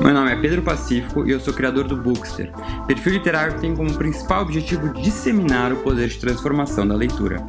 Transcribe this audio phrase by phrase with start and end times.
[0.00, 2.52] Meu nome é Pedro Pacífico e eu sou criador do Bookster,
[2.86, 7.44] perfil literário tem como principal objetivo disseminar o poder de transformação da leitura.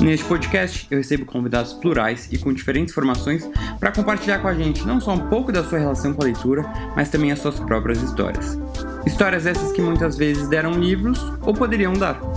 [0.00, 3.48] Neste podcast, eu recebo convidados plurais e com diferentes formações
[3.78, 6.64] para compartilhar com a gente não só um pouco da sua relação com a leitura,
[6.96, 8.58] mas também as suas próprias histórias.
[9.06, 12.31] Histórias essas que muitas vezes deram livros ou poderiam dar.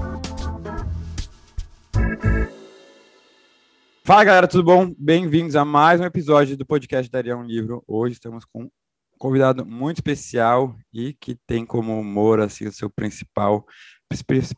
[4.05, 4.93] Fala galera, tudo bom?
[4.99, 7.83] Bem-vindos a mais um episódio do podcast Daria um Livro.
[7.87, 8.69] Hoje estamos com um
[9.17, 13.65] convidado muito especial e que tem como humor assim, o seu principal,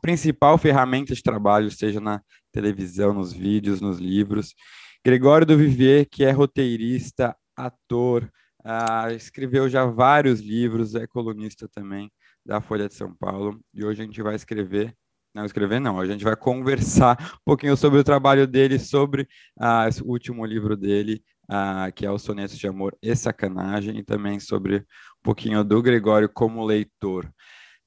[0.02, 2.22] principal ferramenta de trabalho, seja na
[2.52, 4.54] televisão, nos vídeos, nos livros.
[5.02, 8.30] Gregório do Vivier, que é roteirista, ator,
[8.66, 12.12] uh, escreveu já vários livros, é colunista também
[12.46, 14.94] da Folha de São Paulo e hoje a gente vai escrever
[15.38, 16.00] não escrever, não.
[16.00, 19.28] A gente vai conversar um pouquinho sobre o trabalho dele, sobre
[19.60, 24.04] ah, o último livro dele, ah, que é o Sonetos de Amor e Sacanagem, e
[24.04, 24.84] também sobre um
[25.24, 27.32] pouquinho do Gregório como leitor.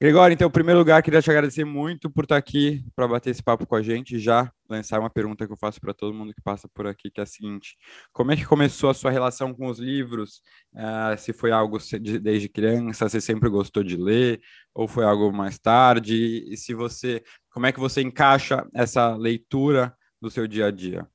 [0.01, 3.43] Gregório, então, em primeiro lugar, queria te agradecer muito por estar aqui para bater esse
[3.43, 6.41] papo com a gente já lançar uma pergunta que eu faço para todo mundo que
[6.41, 7.77] passa por aqui, que é a seguinte:
[8.11, 10.41] como é que começou a sua relação com os livros?
[10.73, 11.77] Uh, se foi algo
[12.19, 14.41] desde criança, você sempre gostou de ler,
[14.73, 16.47] ou foi algo mais tarde?
[16.51, 17.21] E se você,
[17.51, 21.07] como é que você encaixa essa leitura no seu dia a dia?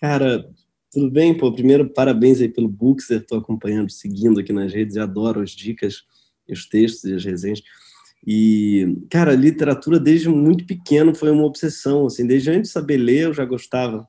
[0.00, 0.48] Cara,
[0.92, 1.36] tudo bem?
[1.36, 6.04] Pô, primeiro, parabéns aí pelo Bookster, estou acompanhando, seguindo aqui nas redes, adoro as dicas
[6.48, 7.62] os textos e as resenhas.
[8.26, 13.24] E, cara, literatura desde muito pequeno foi uma obsessão, assim, desde antes de saber ler
[13.24, 14.08] eu já gostava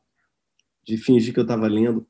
[0.83, 2.05] de fingir que eu estava lendo.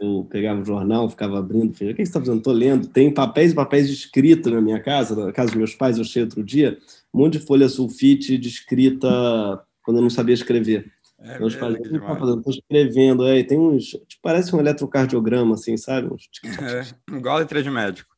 [0.00, 2.38] Eu pegava o jornal, ficava abrindo, fingia, o que você está fazendo?
[2.38, 2.88] Estou lendo.
[2.88, 6.02] Tem papéis e papéis de escrita na minha casa, na casa dos meus pais, eu
[6.02, 6.78] achei outro dia,
[7.16, 9.08] um monte de folha sulfite de escrita
[9.82, 10.92] quando eu não sabia escrever.
[11.18, 12.38] É, é, tá fazendo?
[12.38, 16.12] Estou escrevendo, é, tem uns, tipo, parece um eletrocardiograma, assim, sabe?
[16.12, 16.28] Uns...
[16.60, 18.14] É, igual a letra de médico.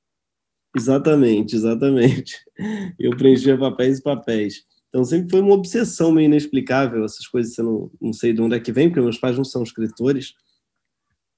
[0.76, 2.38] Exatamente, exatamente.
[2.98, 4.64] Eu preenchia papéis e papéis.
[4.88, 8.56] Então sempre foi uma obsessão meio inexplicável, essas coisas você não, não sei de onde
[8.56, 10.34] é que vem, porque meus pais não são escritores,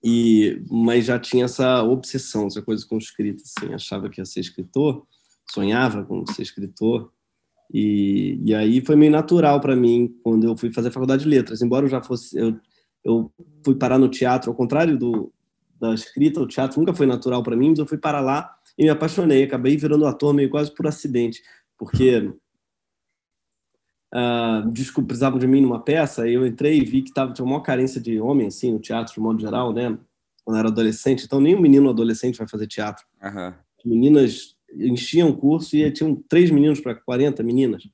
[0.02, 4.40] e mas já tinha essa obsessão, essa coisa com escrita, assim, achava que ia ser
[4.40, 5.06] escritor,
[5.52, 7.12] sonhava com ser escritor,
[7.72, 11.62] e, e aí foi meio natural para mim quando eu fui fazer faculdade de letras,
[11.62, 12.56] embora eu já fosse, eu,
[13.04, 13.32] eu
[13.64, 15.32] fui parar no teatro, ao contrário do,
[15.80, 18.84] da escrita, o teatro nunca foi natural para mim, mas eu fui para lá e
[18.84, 19.44] me apaixonei.
[19.44, 21.42] Acabei virando ator meio quase por acidente,
[21.78, 22.30] porque
[24.14, 27.62] uh, desculpa, precisavam de mim numa peça, eu entrei e vi que tava, tinha uma
[27.62, 29.96] carência de homem, assim, no teatro, de modo geral, né?
[30.44, 31.24] Quando eu era adolescente.
[31.24, 33.06] Então, nem um menino adolescente vai fazer teatro.
[33.22, 33.54] Uhum.
[33.84, 37.88] Meninas enchiam o curso e tinham três meninos para 40 meninas.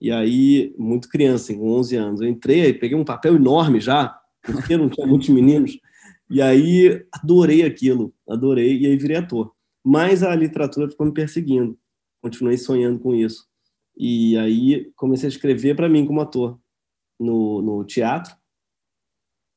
[0.00, 2.20] E aí, muito criança, com 11 anos.
[2.20, 5.78] Eu entrei, peguei um papel enorme já, porque não tinha muitos meninos.
[6.28, 9.56] E aí, adorei aquilo, adorei, e aí virei ator
[9.88, 11.78] mas a literatura ficou me perseguindo.
[12.20, 13.46] Continuei sonhando com isso.
[13.96, 16.58] E aí comecei a escrever para mim como ator
[17.20, 18.34] no, no teatro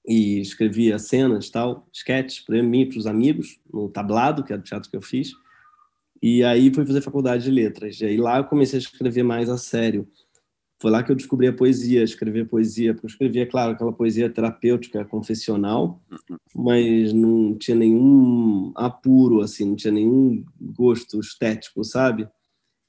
[0.07, 4.63] e escrevia cenas, tal, sketches para mim, para os amigos, no tablado, que era o
[4.63, 5.31] teatro que eu fiz.
[6.21, 7.99] E aí fui fazer faculdade de letras.
[8.01, 10.07] E aí lá eu comecei a escrever mais a sério.
[10.81, 14.29] Foi lá que eu descobri a poesia, escrever poesia, porque eu escrevia, claro, aquela poesia
[14.29, 16.01] terapêutica, confessional,
[16.55, 22.29] mas não tinha nenhum apuro, assim, não tinha nenhum gosto estético, sabe?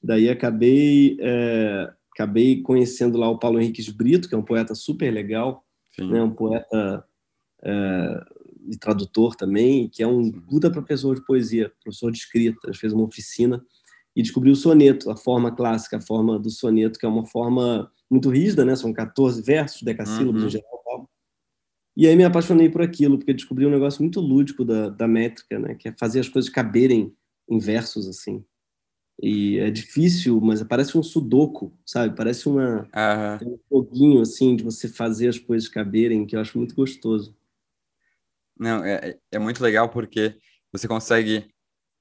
[0.01, 5.11] Daí acabei, é, acabei conhecendo lá o Paulo Henrique Brito, que é um poeta super
[5.11, 5.65] legal,
[5.99, 6.23] né?
[6.23, 7.05] um poeta
[7.61, 8.25] é,
[8.71, 13.03] e tradutor também, que é um puta professor de poesia, professor de escrita, fez uma
[13.03, 13.61] oficina
[14.15, 17.91] e descobri o soneto, a forma clássica, a forma do soneto, que é uma forma
[18.09, 18.75] muito rígida, né?
[18.75, 20.47] São 14 versos, decassílabos uhum.
[20.47, 21.09] em geral.
[21.95, 25.59] E aí me apaixonei por aquilo, porque descobri um negócio muito lúdico da, da métrica,
[25.59, 25.75] né?
[25.75, 27.13] Que é fazer as coisas caberem
[27.49, 28.43] em versos, assim.
[29.21, 32.15] E é difícil, mas parece um sudoku, sabe?
[32.15, 32.87] Parece uma,
[33.41, 33.53] uhum.
[33.53, 37.35] um foguinho, assim, de você fazer as coisas caberem, que eu acho muito gostoso.
[38.61, 40.37] Não, é, é muito legal porque
[40.71, 41.49] você consegue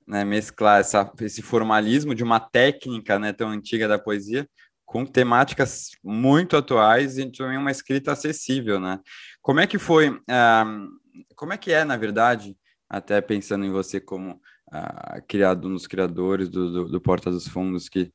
[0.07, 4.47] né, mesclar essa, esse formalismo de uma técnica né, tão antiga da poesia
[4.85, 8.99] com temáticas muito atuais e também uma escrita acessível, né?
[9.41, 10.89] Como é que foi, uh,
[11.35, 12.55] como é que é, na verdade,
[12.91, 17.47] até pensando em você como uh, criado, um dos criadores do, do, do, Porta dos
[17.49, 18.13] Fundos, que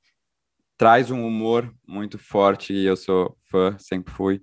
[0.78, 4.42] traz um humor muito forte, e eu sou fã, sempre fui,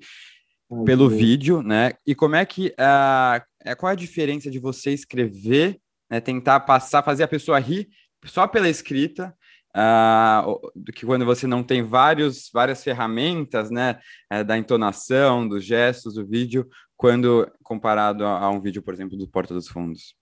[0.87, 1.93] pelo vídeo, né?
[2.07, 3.45] E como é que, uh,
[3.75, 5.81] qual é a diferença de você escrever
[6.13, 7.89] né, tentar passar, fazer a pessoa rir
[8.27, 9.35] só pela escrita,
[9.75, 13.99] uh, do que quando você não tem vários, várias ferramentas, né,
[14.31, 16.69] é, da entonação, dos gestos, do vídeo,
[16.99, 20.15] quando comparado a, a, um vídeo, por exemplo, do Porta dos Fundos.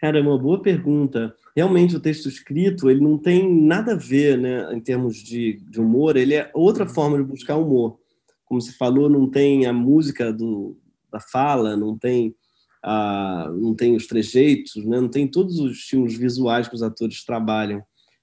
[0.00, 1.34] Cara, é uma boa pergunta.
[1.54, 5.78] Realmente, o texto escrito, ele não tem nada a ver, né, em termos de, de
[5.78, 7.98] humor, ele é outra forma de buscar humor.
[8.46, 10.78] Como se falou, não tem a música do,
[11.10, 12.34] da fala, não tem,
[12.82, 17.24] a, não tem os trejeitos, né, não tem todos os estímulos visuais que os atores
[17.24, 17.82] trabalham.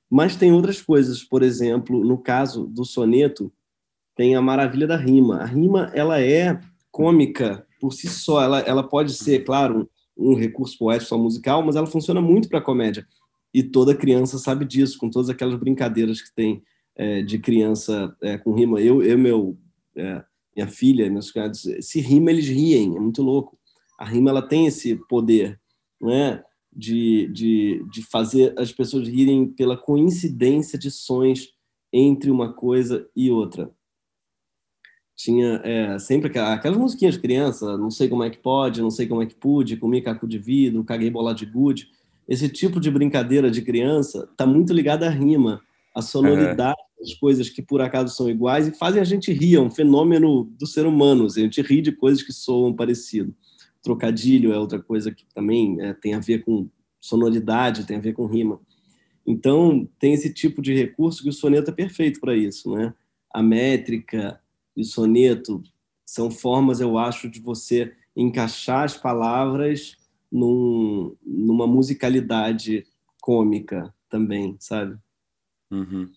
[0.10, 3.52] Mas tem outras coisas, por exemplo, no caso do soneto,
[4.16, 5.38] tem a maravilha da rima.
[5.38, 6.60] A rima, ela é
[6.92, 11.76] cômica por si só, ela, ela pode ser, claro, um recurso poético só musical, mas
[11.76, 13.06] ela funciona muito para a comédia.
[13.54, 16.64] E toda criança sabe disso, com todas aquelas brincadeiras que tem
[16.96, 18.80] é, de criança é, com rima.
[18.80, 19.58] Eu, eu meu,
[19.96, 20.24] é,
[20.56, 23.58] minha filha, meus criados, se rima, eles riem, é muito louco.
[24.00, 25.60] A rima ela tem esse poder,
[26.00, 26.44] não é?
[26.76, 31.50] De, de, de fazer as pessoas rirem pela coincidência de sons
[31.92, 33.72] entre uma coisa e outra
[35.16, 39.08] tinha é, sempre aquelas musiquinhas de criança, não sei como é que pode, não sei
[39.08, 41.90] como é que pude, comi caco de vidro, caguei bola de gude.
[42.28, 45.62] Esse tipo de brincadeira de criança está muito ligada à rima,
[45.96, 46.93] à sonoridade é.
[47.04, 50.46] Das coisas que por acaso são iguais e fazem a gente rir, é um fenômeno
[50.58, 53.36] do ser humano, assim, a gente ri de coisas que soam parecido.
[53.82, 56.70] Trocadilho é outra coisa que também é, tem a ver com
[57.02, 58.60] sonoridade, tem a ver com rima.
[59.28, 62.94] Então, tem esse tipo de recurso que o soneto é perfeito para isso, né?
[63.34, 64.40] A métrica,
[64.76, 65.62] e soneto
[66.06, 69.98] são formas, eu acho, de você encaixar as palavras
[70.32, 72.86] num, numa musicalidade
[73.22, 74.98] cômica também, sabe?
[75.72, 76.10] Uhum.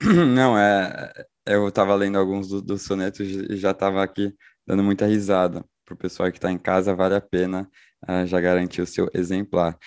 [0.34, 1.12] Não, é.
[1.46, 4.34] Eu estava lendo alguns dos do sonetos e já estava aqui
[4.66, 5.64] dando muita risada.
[5.84, 7.70] Para o pessoal que está em casa, vale a pena
[8.08, 9.78] uh, já garantir o seu exemplar.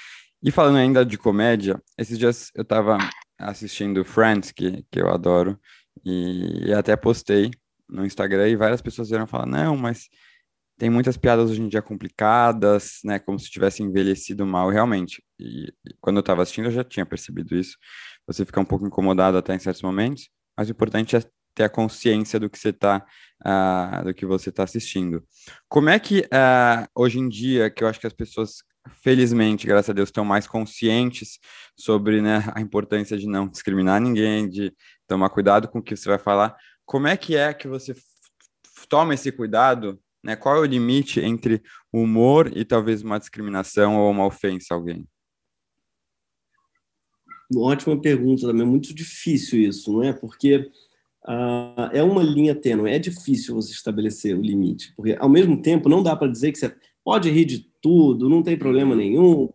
[0.41, 2.97] E falando ainda de comédia, esses dias eu estava
[3.37, 5.59] assistindo Friends, que, que eu adoro,
[6.05, 7.51] e, e até postei
[7.89, 10.07] no Instagram e várias pessoas vieram falar, não, mas
[10.77, 15.21] tem muitas piadas hoje em dia complicadas, né, como se tivesse envelhecido mal, realmente.
[15.37, 17.77] E, e quando eu estava assistindo, eu já tinha percebido isso.
[18.29, 21.23] Você fica um pouco incomodado até em certos momentos, mas o importante é
[21.55, 23.03] ter a consciência do que você está
[23.43, 25.23] uh, do que você está assistindo.
[25.67, 28.57] Como é que uh, hoje em dia, que eu acho que as pessoas
[29.01, 31.39] felizmente, graças a Deus, estão mais conscientes
[31.75, 34.71] sobre né, a importância de não discriminar ninguém, de
[35.07, 36.55] tomar cuidado com o que você vai falar.
[36.85, 37.95] Como é que é que você
[38.87, 39.99] toma esse cuidado?
[40.23, 40.35] Né?
[40.35, 45.07] Qual é o limite entre humor e talvez uma discriminação ou uma ofensa a alguém?
[47.55, 48.61] Ótima pergunta também.
[48.61, 50.13] É muito difícil isso, não é?
[50.13, 50.69] Porque
[51.25, 52.91] uh, é uma linha tênue.
[52.91, 54.93] É difícil você estabelecer o limite.
[54.95, 58.43] Porque, ao mesmo tempo, não dá para dizer que você pode rir de tudo, não
[58.43, 59.49] tem problema nenhum.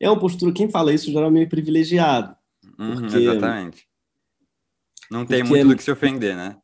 [0.00, 2.36] É uma postura, quem fala isso geralmente é privilegiado.
[2.78, 3.88] Uhum, exatamente.
[5.10, 6.56] Não tem Porque muito do que se ofender, né?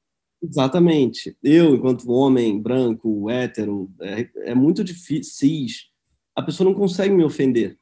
[0.42, 1.36] Exatamente.
[1.42, 5.88] Eu, enquanto homem branco, hétero, é, é muito difícil.
[6.36, 7.78] A pessoa não consegue me ofender.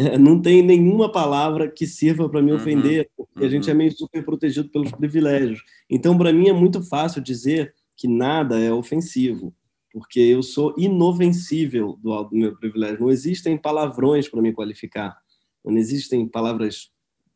[0.00, 3.46] É, não tem nenhuma palavra que sirva para me uhum, ofender, porque uhum.
[3.46, 5.62] a gente é meio super protegido pelos privilégios.
[5.90, 9.54] Então, para mim, é muito fácil dizer que nada é ofensivo,
[9.92, 13.00] porque eu sou inofensível do, do meu privilégio.
[13.00, 15.18] Não existem palavrões para me qualificar.
[15.62, 16.90] Não existem palavras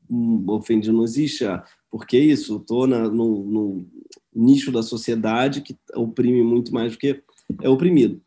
[0.09, 0.95] hum, ofendidas.
[0.95, 1.63] Não existe a
[1.95, 3.87] porque isso, estou no, no,
[4.35, 7.23] nicho da sociedade que oprime muito mais do que
[7.63, 8.21] é oprimido.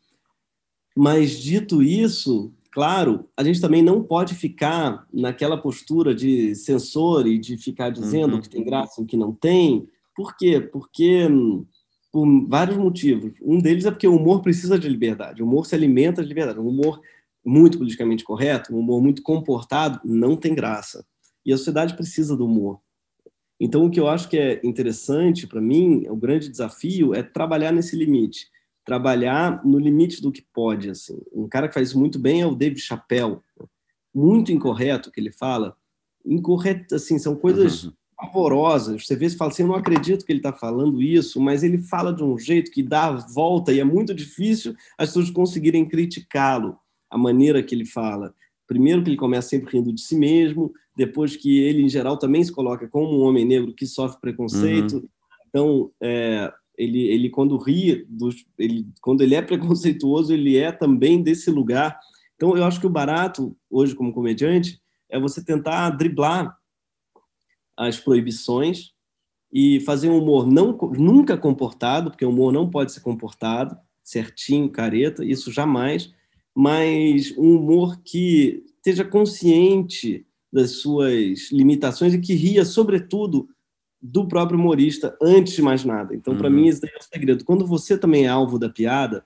[0.96, 7.38] Mas, dito isso, claro, a gente também não pode ficar naquela postura de censor e
[7.38, 8.40] de ficar dizendo uhum.
[8.40, 9.86] que tem graça e que não tem.
[10.14, 10.60] Por quê?
[10.60, 11.28] Porque
[12.12, 13.32] por vários motivos.
[13.42, 15.42] Um deles é porque o humor precisa de liberdade.
[15.42, 16.58] O humor se alimenta de liberdade.
[16.58, 17.00] Um humor
[17.44, 21.04] muito politicamente correto, um humor muito comportado, não tem graça.
[21.44, 22.80] E a sociedade precisa do humor.
[23.60, 27.72] Então, o que eu acho que é interessante para mim, o grande desafio é trabalhar
[27.72, 28.46] nesse limite,
[28.88, 30.88] trabalhar no limite do que pode.
[30.88, 31.20] Assim.
[31.30, 33.36] Um cara que faz isso muito bem é o David Chappelle,
[34.14, 35.76] muito incorreto que ele fala,
[36.24, 37.92] incorreto, assim, são coisas uhum.
[38.16, 39.06] pavorosas.
[39.06, 41.76] Você vê e fala assim, eu não acredito que ele está falando isso, mas ele
[41.76, 45.86] fala de um jeito que dá a volta e é muito difícil as pessoas conseguirem
[45.86, 46.78] criticá-lo,
[47.10, 48.34] a maneira que ele fala.
[48.66, 52.42] Primeiro que ele começa sempre rindo de si mesmo, depois que ele, em geral, também
[52.42, 54.96] se coloca como um homem negro que sofre preconceito.
[54.96, 55.08] Uhum.
[55.46, 61.20] Então, é, ele, ele, quando ri, dos, ele, quando ele é preconceituoso, ele é também
[61.20, 61.98] desse lugar.
[62.36, 64.80] Então, eu acho que o barato, hoje, como comediante,
[65.10, 66.56] é você tentar driblar
[67.76, 68.92] as proibições
[69.52, 74.70] e fazer um humor não, nunca comportado, porque o humor não pode ser comportado, certinho,
[74.70, 76.12] careta, isso jamais,
[76.54, 83.48] mas um humor que esteja consciente das suas limitações e que ria, sobretudo,
[84.00, 86.14] do próprio humorista antes de mais nada.
[86.14, 86.54] Então, para uhum.
[86.54, 87.44] mim, esse é o segredo.
[87.44, 89.24] Quando você também é alvo da piada,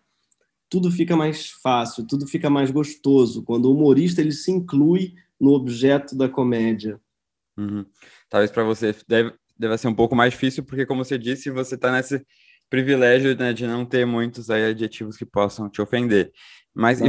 [0.68, 5.50] tudo fica mais fácil, tudo fica mais gostoso quando o humorista ele se inclui no
[5.52, 6.98] objeto da comédia.
[7.58, 7.84] Uhum.
[8.30, 11.74] Talvez para você deve, deve ser um pouco mais difícil, porque, como você disse, você
[11.74, 12.24] está nesse
[12.70, 16.32] privilégio né, de não ter muitos aí, adjetivos que possam te ofender.
[16.74, 17.04] Mas, e,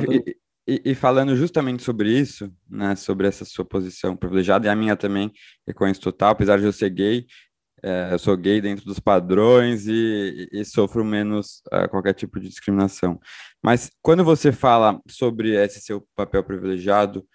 [0.68, 4.98] e, e, falando justamente sobre isso, né, sobre essa sua posição privilegiada, e a minha
[4.98, 5.32] também,
[5.66, 7.26] reconheço total, apesar de eu ser gay,
[7.84, 13.20] é, sou gay dentro dos padrões e, e sofro menos uh, qualquer tipo de discriminação.
[13.62, 17.26] Mas quando você fala sobre esse seu papel privilegiado,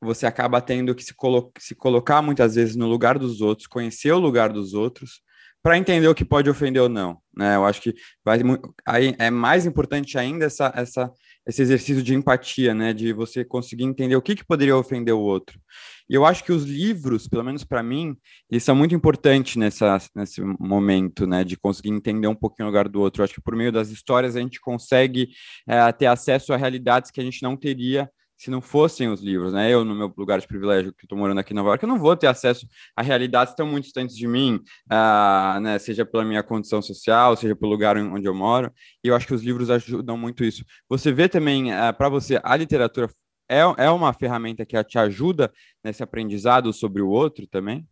[0.00, 4.12] você acaba tendo que se, colo se colocar muitas vezes no lugar dos outros, conhecer
[4.12, 5.20] o lugar dos outros,
[5.62, 7.18] para entender o que pode ofender ou não.
[7.36, 7.54] Né?
[7.54, 8.38] Eu acho que vai,
[8.86, 11.12] aí é mais importante ainda essa, essa,
[11.46, 12.92] esse exercício de empatia, né?
[12.92, 15.60] de você conseguir entender o que, que poderia ofender o outro.
[16.08, 18.16] E eu acho que os livros, pelo menos para mim,
[18.50, 22.88] eles são muito importantes nessa, nesse momento, né, de conseguir entender um pouquinho o lugar
[22.88, 23.20] do outro.
[23.20, 25.28] Eu acho que por meio das histórias a gente consegue
[25.68, 29.52] é, ter acesso a realidades que a gente não teria se não fossem os livros,
[29.52, 29.70] né?
[29.70, 31.98] Eu, no meu lugar de privilégio, que estou morando aqui em Nova York, eu não
[31.98, 32.66] vou ter acesso
[32.96, 34.54] a realidades tão muito distantes de mim,
[34.90, 35.78] uh, né?
[35.78, 38.72] Seja pela minha condição social, seja pelo lugar onde eu moro.
[39.04, 40.64] E eu acho que os livros ajudam muito isso.
[40.88, 43.10] Você vê também, uh, para você, a literatura
[43.46, 45.52] é, é uma ferramenta que te ajuda
[45.84, 47.86] nesse aprendizado sobre o outro também?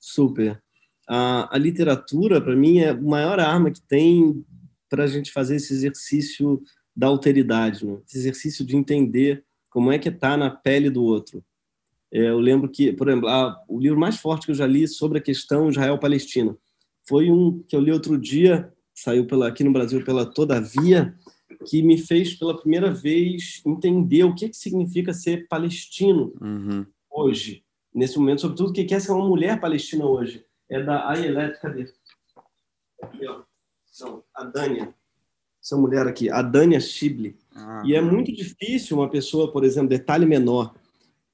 [0.00, 0.62] Super.
[1.08, 4.46] A literatura, para mim, é a maior arma que tem
[4.88, 6.62] para a gente fazer esse exercício
[6.94, 7.98] da alteridade, né?
[8.06, 11.42] esse exercício de entender como é que está na pele do outro.
[12.12, 14.86] É, eu lembro que, por exemplo, a, o livro mais forte que eu já li
[14.86, 16.56] sobre a questão Israel-Palestina
[17.08, 21.16] foi um que eu li outro dia, saiu pela, aqui no Brasil pela Todavia,
[21.66, 26.86] que me fez pela primeira vez entender o que, que significa ser palestino uhum.
[27.10, 30.44] hoje, nesse momento, sobretudo o que é ser uma mulher palestina hoje.
[30.68, 31.92] É da Ayelet, cadê?
[33.02, 33.42] Aqui, ó.
[34.00, 34.94] Não, a Dânia
[35.62, 37.36] essa mulher aqui, a Dania Schible.
[37.54, 40.74] Ah, e é muito difícil uma pessoa, por exemplo, detalhe menor,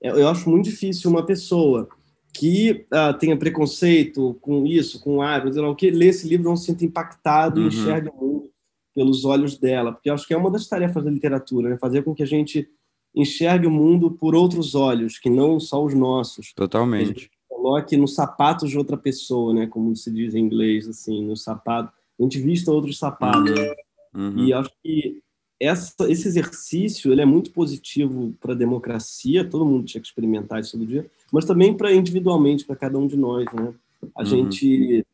[0.02, 1.88] é, eu acho muito difícil uma pessoa
[2.34, 6.66] que ah, tenha preconceito com isso, com árvores, o que lê esse livro não se
[6.66, 7.66] sinta impactado uhum.
[7.66, 8.50] e enxergue o mundo
[8.94, 11.78] pelos olhos dela, porque eu acho que é uma das tarefas da literatura, né?
[11.78, 12.68] fazer com que a gente
[13.14, 16.52] enxergue o mundo por outros olhos, que não só os nossos.
[16.52, 17.30] Totalmente.
[17.48, 19.66] Coloque nos sapatos de outra pessoa, né?
[19.66, 21.92] Como se diz em inglês, assim, no sapato.
[22.18, 23.50] A gente vista outros sapatos.
[23.50, 23.74] Uhum.
[24.18, 24.46] Uhum.
[24.46, 25.22] E acho que
[25.60, 30.60] essa, esse exercício ele é muito positivo para a democracia, todo mundo tinha que experimentar
[30.60, 33.72] isso todo dia, mas também para individualmente, para cada um de nós, né?
[34.14, 34.26] A uhum.
[34.26, 35.06] gente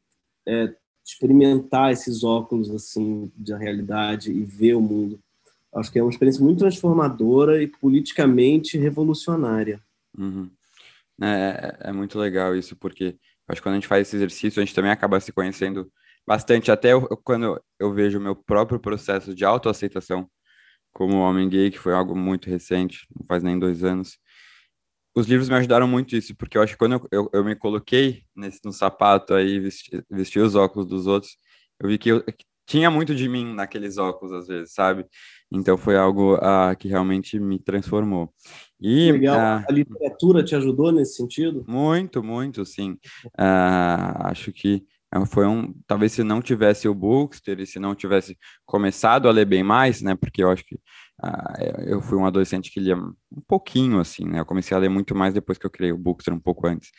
[0.47, 5.21] é, experimentar esses óculos assim da realidade e ver o mundo.
[5.75, 9.81] Acho que é uma experiência muito transformadora e politicamente revolucionária.
[10.17, 10.49] Uhum.
[11.21, 11.27] É,
[11.83, 13.17] é, é muito legal isso, porque
[13.49, 15.91] acho que quando a gente faz esse exercício, a gente também acaba se conhecendo
[16.27, 20.29] bastante, até eu, quando eu vejo o meu próprio processo de autoaceitação
[20.93, 24.19] como homem gay, que foi algo muito recente, não faz nem dois anos,
[25.15, 27.55] os livros me ajudaram muito isso, porque eu acho que quando eu, eu, eu me
[27.55, 31.37] coloquei nesse, no sapato aí, vesti, vesti os óculos dos outros,
[31.81, 35.07] eu vi que, eu, que tinha muito de mim naqueles óculos, às vezes, sabe?
[35.53, 38.33] Então foi algo uh, que realmente me transformou.
[38.81, 39.61] E, Legal.
[39.61, 41.65] Uh, a literatura te ajudou nesse sentido?
[41.69, 42.93] Muito, muito, sim.
[43.39, 44.85] Uh, acho que
[45.27, 49.45] foi um, talvez se não tivesse o Bookster e se não tivesse começado a ler
[49.45, 50.77] bem mais, né, porque eu acho que
[51.23, 51.55] ah,
[51.87, 55.15] eu fui um adolescente que lia um pouquinho, assim, né, eu comecei a ler muito
[55.15, 56.91] mais depois que eu criei o Bookster, um pouco antes.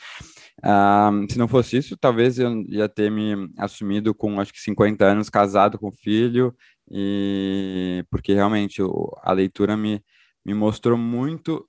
[0.63, 5.03] Ah, se não fosse isso, talvez eu ia ter me assumido com, acho que 50
[5.05, 6.55] anos, casado com filho,
[6.89, 8.81] e porque realmente
[9.23, 10.01] a leitura me,
[10.45, 11.67] me mostrou muito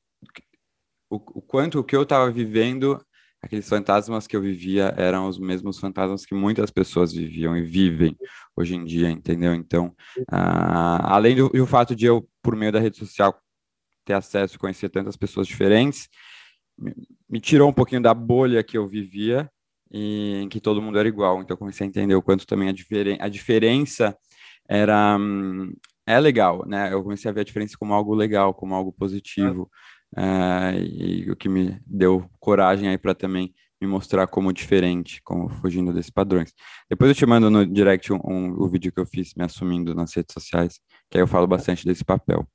[1.10, 3.00] o, o quanto o que eu estava vivendo
[3.46, 8.16] aqueles fantasmas que eu vivia eram os mesmos fantasmas que muitas pessoas viviam e vivem
[8.56, 9.54] hoje em dia, entendeu?
[9.54, 13.40] Então, uh, além do, do, fato de eu, por meio da rede social,
[14.04, 16.08] ter acesso, conhecer tantas pessoas diferentes,
[16.78, 16.92] me,
[17.28, 19.50] me tirou um pouquinho da bolha que eu vivia
[19.90, 21.40] e em que todo mundo era igual.
[21.40, 24.16] Então, eu comecei a entender o quanto também a, diferen a diferença
[24.68, 25.72] era hum,
[26.06, 26.92] é legal, né?
[26.92, 29.70] Eu comecei a ver a diferença como algo legal, como algo positivo.
[30.14, 35.48] Uh, e o que me deu coragem aí para também me mostrar como diferente, como
[35.48, 36.52] fugindo desses padrões.
[36.88, 39.94] Depois eu te mando no direct um, um, o vídeo que eu fiz me assumindo
[39.94, 42.46] nas redes sociais, que aí eu falo bastante desse papel.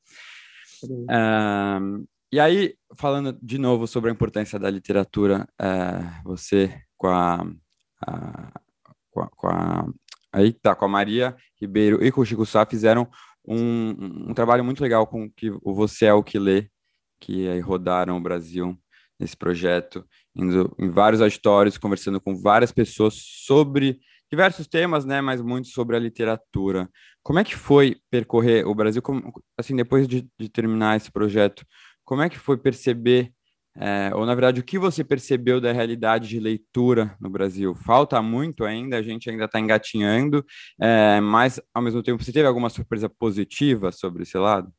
[0.84, 7.46] Uh, e aí, falando de novo sobre a importância da literatura, uh, você com a,
[8.08, 8.62] a,
[9.12, 9.88] com a, com a
[10.32, 13.08] aí tá, com a Maria Ribeiro e com o Chico Sá fizeram
[13.46, 16.70] um, um trabalho muito legal com que o Você é o que lê,
[17.22, 18.78] que aí rodaram o Brasil
[19.20, 20.04] nesse projeto,
[20.36, 24.00] indo em vários auditórios, conversando com várias pessoas sobre
[24.30, 26.90] diversos temas, né, mas muito sobre a literatura.
[27.24, 31.66] Como é que foi percorrer o Brasil, como, assim, depois de, de terminar esse projeto,
[32.04, 33.32] como é que foi perceber
[33.78, 37.74] é, ou, na verdade, o que você percebeu da realidade de leitura no Brasil?
[37.74, 40.46] Falta muito ainda, a gente ainda está engatinhando,
[40.80, 44.72] é, mas, ao mesmo tempo, você teve alguma surpresa positiva sobre esse lado?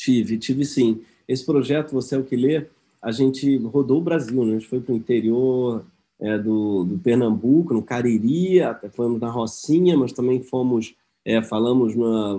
[0.00, 1.02] Tive, tive sim.
[1.28, 2.66] Esse projeto, Você é o que lê,
[3.02, 4.52] a gente rodou o Brasil, né?
[4.52, 5.84] a gente foi para o interior
[6.18, 11.94] é, do, do, Pernambuco, no Cariri, até fomos na Rocinha, mas também fomos, é, falamos
[11.94, 12.34] na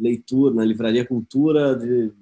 [0.00, 2.12] leitura, na Livraria Cultura de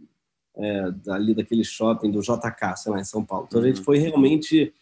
[0.56, 3.46] é, ali daquele shopping do JK, sei lá, em São Paulo.
[3.46, 3.84] Então a gente uhum.
[3.84, 4.72] foi realmente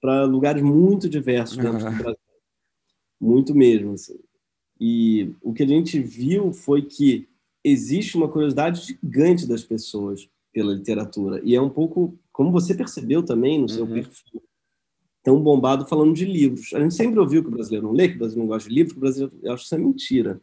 [0.00, 2.16] para lugares muito diversos dentro do Brasil.
[3.20, 3.92] Muito mesmo.
[3.92, 4.18] Assim.
[4.80, 7.28] E o que a gente viu foi que
[7.64, 11.40] existe uma curiosidade gigante das pessoas pela literatura.
[11.42, 13.94] E é um pouco, como você percebeu também no seu uhum.
[13.94, 14.42] perfil,
[15.22, 16.72] tão bombado falando de livros.
[16.74, 18.74] A gente sempre ouviu que o brasileiro não lê, que o brasileiro não gosta de
[18.74, 19.34] livros, que o brasileiro...
[19.42, 20.40] Eu acho que isso é mentira.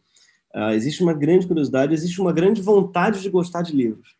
[0.53, 4.17] Uh, existe uma grande curiosidade, existe uma grande vontade de gostar de livros.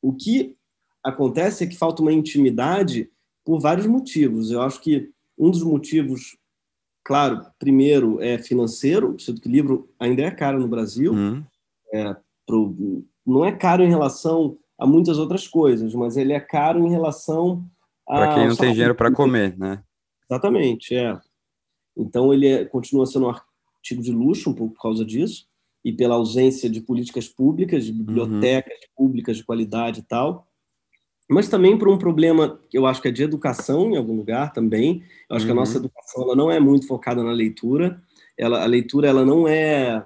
[0.00, 0.56] O que
[1.02, 3.10] acontece é que falta uma intimidade
[3.44, 4.50] por vários motivos.
[4.50, 6.36] Eu acho que um dos motivos,
[7.02, 11.12] claro, primeiro é financeiro, sendo que livro ainda é caro no Brasil.
[11.12, 11.42] Uhum.
[11.92, 16.86] É, pro, não é caro em relação a muitas outras coisas, mas ele é caro
[16.86, 17.64] em relação
[18.08, 18.14] a.
[18.14, 19.82] Para quem não tem dinheiro para comer, né?
[20.28, 21.18] Exatamente, é.
[21.96, 25.46] Então ele é, continua sendo um artigo de luxo um pouco por causa disso
[25.84, 27.98] e pela ausência de políticas públicas, de uhum.
[27.98, 28.88] bibliotecas uhum.
[28.96, 30.48] públicas de qualidade e tal,
[31.28, 34.52] mas também por um problema que eu acho que é de educação em algum lugar
[34.52, 35.02] também.
[35.28, 35.48] Eu acho uhum.
[35.48, 35.84] que a nossa uhum.
[35.84, 38.02] educação ela não é muito focada na leitura.
[38.36, 40.04] Ela, a leitura ela não é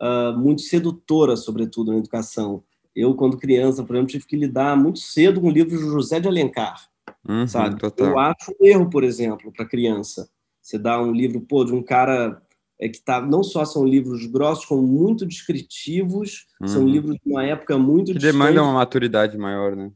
[0.00, 2.62] uh, muito sedutora, sobretudo na educação.
[2.94, 6.18] Eu, quando criança, por exemplo, tive que lidar muito cedo com o livro de José
[6.18, 6.88] de Alencar,
[7.28, 7.78] uhum, sabe?
[7.78, 8.06] Total.
[8.06, 10.28] Eu acho um erro, por exemplo, para criança.
[10.62, 12.42] Você dá um livro pô, de um cara
[12.78, 16.68] é que tá, não só são livros grossos, como muito descritivos, uhum.
[16.68, 19.90] são livros de uma época muito que demandam uma maturidade maior, né?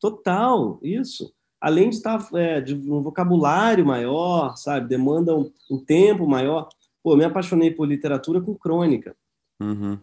[0.00, 1.32] Total, isso.
[1.60, 6.68] Além de estar é, de um vocabulário maior, sabe, demandam um tempo maior.
[7.08, 9.16] Pô, me apaixonei por literatura com crônica.
[9.58, 9.98] Uhum.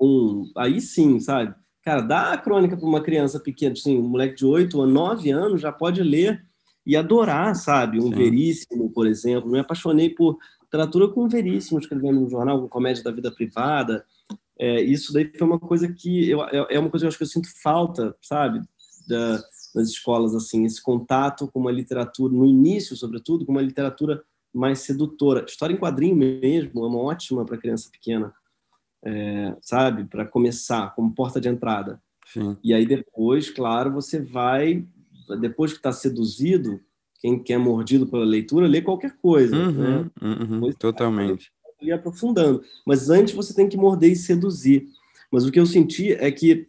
[0.00, 1.54] Um, aí sim, sabe?
[1.84, 5.30] Cara, dá a crônica para uma criança pequena, assim, um moleque de 8 ou 9
[5.30, 6.44] anos já pode ler
[6.84, 8.00] e adorar, sabe?
[8.00, 8.14] Um Sim.
[8.16, 9.48] Veríssimo, por exemplo.
[9.48, 14.04] Me apaixonei por literatura com Veríssimo, escrevendo no jornal, com Comédia da Vida Privada.
[14.58, 17.18] É, isso daí foi uma coisa que eu, é, é uma coisa que eu acho
[17.18, 18.62] que eu sinto falta, sabe,
[19.06, 19.40] da,
[19.76, 24.24] nas escolas assim, esse contato com uma literatura no início, sobretudo, com uma literatura
[24.58, 25.44] mais sedutora.
[25.46, 28.32] História em quadrinho mesmo é uma ótima para criança pequena,
[29.04, 32.00] é, sabe, para começar como porta de entrada.
[32.26, 32.56] Sim.
[32.62, 34.86] E aí depois, claro, você vai
[35.40, 36.80] depois que está seduzido,
[37.20, 39.56] quem quer mordido pela leitura, lê qualquer coisa.
[39.56, 40.10] Uhum, né?
[40.22, 41.50] uhum, totalmente.
[41.80, 42.62] E aprofundando.
[42.86, 44.88] Mas antes você tem que morder e seduzir.
[45.30, 46.66] Mas o que eu senti é que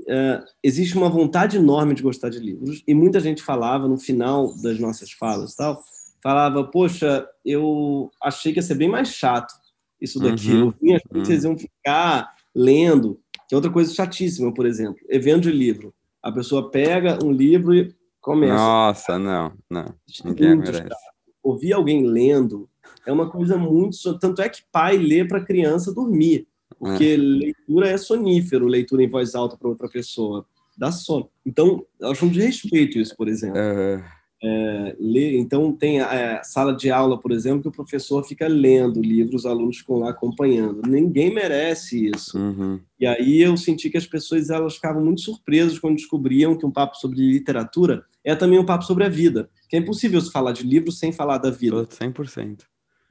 [0.00, 4.54] uh, existe uma vontade enorme de gostar de livros, e muita gente falava no final
[4.60, 5.82] das nossas falas tal,
[6.22, 9.52] falava, poxa, eu achei que ia ser bem mais chato
[10.00, 10.52] isso daqui.
[10.52, 11.24] Uhum, eu vinha, uhum.
[11.24, 15.94] vocês iam ficar lendo, que é outra coisa chatíssima, por exemplo, evento de livro.
[16.22, 18.54] A pessoa pega um livro e Começa.
[18.54, 19.92] Nossa, não, não.
[20.24, 20.94] Ninguém merece.
[21.42, 22.70] Ouvir alguém lendo
[23.04, 24.16] é uma coisa muito.
[24.20, 26.46] Tanto é que pai lê para criança dormir.
[26.78, 27.16] Porque é.
[27.16, 30.46] leitura é sonífero, leitura em voz alta para outra pessoa.
[30.78, 31.28] Dá sono.
[31.44, 33.58] Então, eu acho um desrespeito isso, por exemplo.
[33.58, 34.02] Uhum
[34.42, 34.96] é.
[35.36, 39.44] Então, tem a, é, sala de aula, por exemplo, que o professor fica lendo livros,
[39.44, 40.82] os alunos ficam lá acompanhando.
[40.86, 42.36] Ninguém merece isso.
[42.36, 42.80] Uhum.
[42.98, 46.70] E aí eu senti que as pessoas elas ficavam muito surpresas quando descobriam que um
[46.70, 49.48] papo sobre literatura é também um papo sobre a vida.
[49.68, 51.86] Que é impossível se falar de livro sem falar da vida.
[51.86, 52.62] 100%.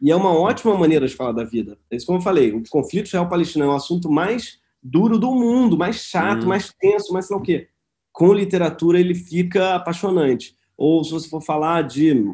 [0.01, 1.77] E é uma ótima maneira de falar da vida.
[1.89, 5.77] É isso como eu falei, o conflito israel-palestino é o assunto mais duro do mundo,
[5.77, 6.49] mais chato, uhum.
[6.49, 7.67] mais tenso, mais sei lá o quê.
[8.11, 12.25] Com literatura ele fica apaixonante ou se você for falar de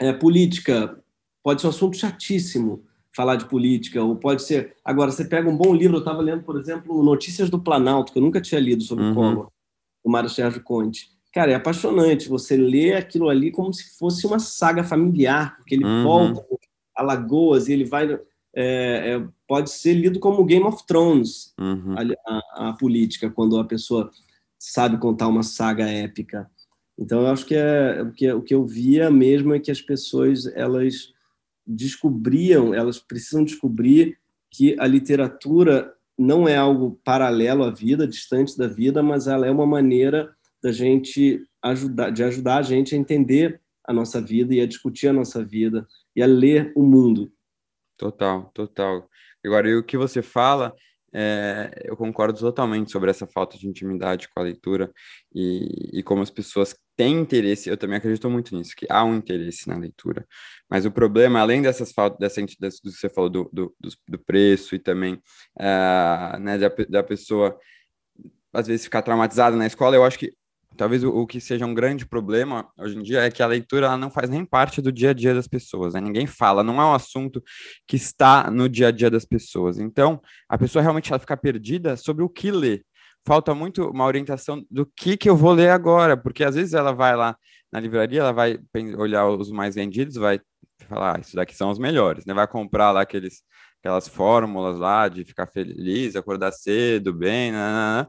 [0.00, 1.00] é, política,
[1.42, 4.74] pode ser um assunto chatíssimo falar de política, ou pode ser.
[4.84, 8.18] Agora, você pega um bom livro, eu estava lendo, por exemplo, Notícias do Planalto, que
[8.18, 9.12] eu nunca tinha lido sobre uhum.
[9.12, 9.48] o Collor,
[10.04, 11.08] do Mário Sérgio Conte.
[11.32, 12.28] Cara, é apaixonante.
[12.28, 16.02] Você lê aquilo ali como se fosse uma saga familiar, porque ele uhum.
[16.02, 16.44] volta
[16.96, 18.18] a Lagoas e ele vai.
[18.56, 21.94] É, é, pode ser lido como Game of Thrones, uhum.
[21.96, 24.10] a, a, a, política, quando a pessoa
[24.58, 26.50] sabe contar uma saga épica.
[26.98, 29.80] Então, eu acho que, é, o, que, o que eu via mesmo é que as
[29.80, 31.12] pessoas elas
[31.66, 34.18] descobriam, elas precisam descobrir
[34.50, 39.50] que a literatura não é algo paralelo à vida, distante da vida, mas ela é
[39.50, 44.60] uma maneira da gente ajudar, de ajudar a gente a entender a nossa vida e
[44.60, 47.32] a discutir a nossa vida e a ler o mundo.
[47.98, 49.08] Total, total.
[49.44, 50.74] Agora, e o que você fala,
[51.12, 54.92] é, eu concordo totalmente sobre essa falta de intimidade com a leitura
[55.34, 59.16] e, e como as pessoas têm interesse, eu também acredito muito nisso, que há um
[59.16, 60.26] interesse na leitura.
[60.68, 63.74] Mas o problema, além dessas faltas, dessa, do que você falou do, do,
[64.08, 67.58] do preço e também uh, né, da, da pessoa
[68.52, 70.32] às vezes ficar traumatizada na escola, eu acho que
[70.76, 73.86] talvez o, o, que seja um grande problema hoje em dia é que a leitura
[73.86, 76.00] ela não faz nem parte do dia a dia das pessoas, né?
[76.00, 77.42] ninguém fala, não é um assunto
[77.86, 79.78] que está no dia a dia das pessoas.
[79.78, 82.84] Então, a pessoa realmente ela fica perdida sobre o que ler.
[83.26, 86.92] Falta muito uma orientação do que que eu vou ler agora, porque às vezes ela
[86.92, 87.36] vai lá
[87.72, 88.58] na livraria, ela vai
[88.98, 90.40] olhar os mais vendidos, vai
[90.88, 92.34] falar, ah, isso daqui são os melhores, né?
[92.34, 93.42] Vai comprar lá aqueles
[93.80, 98.06] aquelas fórmulas lá de ficar feliz, acordar cedo, bem, né?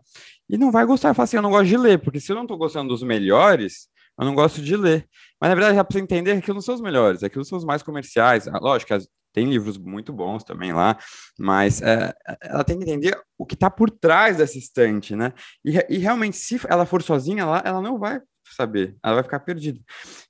[0.49, 1.13] e não vai gostar.
[1.13, 3.89] Fala assim, eu não gosto de ler, porque se eu não estou gostando dos melhores,
[4.19, 5.07] eu não gosto de ler.
[5.39, 7.65] Mas na verdade, já para entender que aquilo não são os melhores, aquilo são os
[7.65, 8.47] mais comerciais.
[8.47, 8.93] Ah, lógico,
[9.35, 10.97] tem livros muito bons também lá,
[11.37, 15.33] mas é, ela tem que entender o que está por trás dessa estante, né?
[15.63, 18.21] E, e, realmente, se ela for sozinha lá, ela não vai
[18.55, 19.79] saber, ela vai ficar perdida.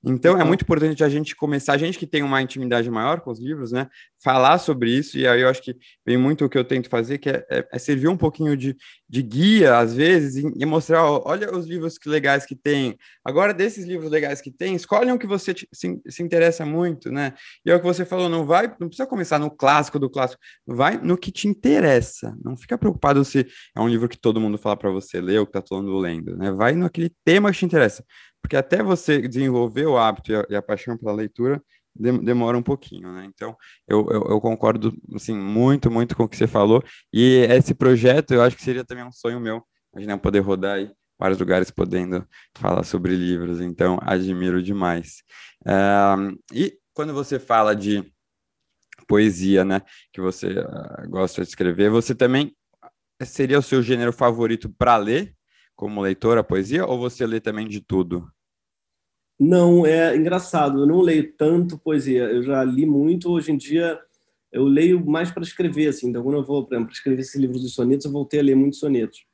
[0.04, 0.48] Então, é uhum.
[0.48, 3.70] muito importante a gente começar, a gente que tem uma intimidade maior com os livros,
[3.70, 3.86] né,
[4.26, 7.18] falar sobre isso, e aí eu acho que vem muito o que eu tento fazer,
[7.18, 8.76] que é, é, é servir um pouquinho de,
[9.08, 12.98] de guia, às vezes, e, e, mostrar, ó, olha os livros que legais que tem,
[13.24, 17.08] agora desses livros legais que tem, escolhe um que você te, se, se interessa muito,
[17.12, 17.34] né,
[17.64, 20.42] e é o que você falou, não vai, não precisa começar no clássico do clássico,
[20.66, 24.58] vai no que te interessa, não fica preocupado se é um livro que todo mundo
[24.58, 27.52] fala para você ler ou que tá todo mundo lendo, né, vai no aquele tema
[27.52, 28.04] que te interessa,
[28.42, 31.62] porque até você desenvolver o hábito e a, e a paixão pela leitura,
[31.98, 33.24] demora um pouquinho, né?
[33.24, 33.56] Então,
[33.88, 36.82] eu, eu, eu, concordo, assim, muito, muito com o que você falou,
[37.12, 40.90] e esse projeto, eu acho que seria também um sonho meu, imaginar poder rodar aí
[41.18, 45.22] vários lugares podendo falar sobre livros, então, admiro demais.
[46.52, 48.04] E quando você fala de
[49.06, 49.82] poesia, né,
[50.12, 52.56] que você uh, gosta de escrever, você também
[53.24, 55.34] seria o seu gênero favorito para ler,
[55.74, 58.26] como leitor, a poesia, ou você lê também de tudo?
[59.38, 64.00] Não, é engraçado, eu não leio tanto poesia, eu já li muito, hoje em dia
[64.50, 67.58] eu leio mais para escrever, assim, então quando eu vou, por exemplo, escrever esse livro
[67.58, 69.26] dos sonetos, eu voltei a ler muitos sonetos.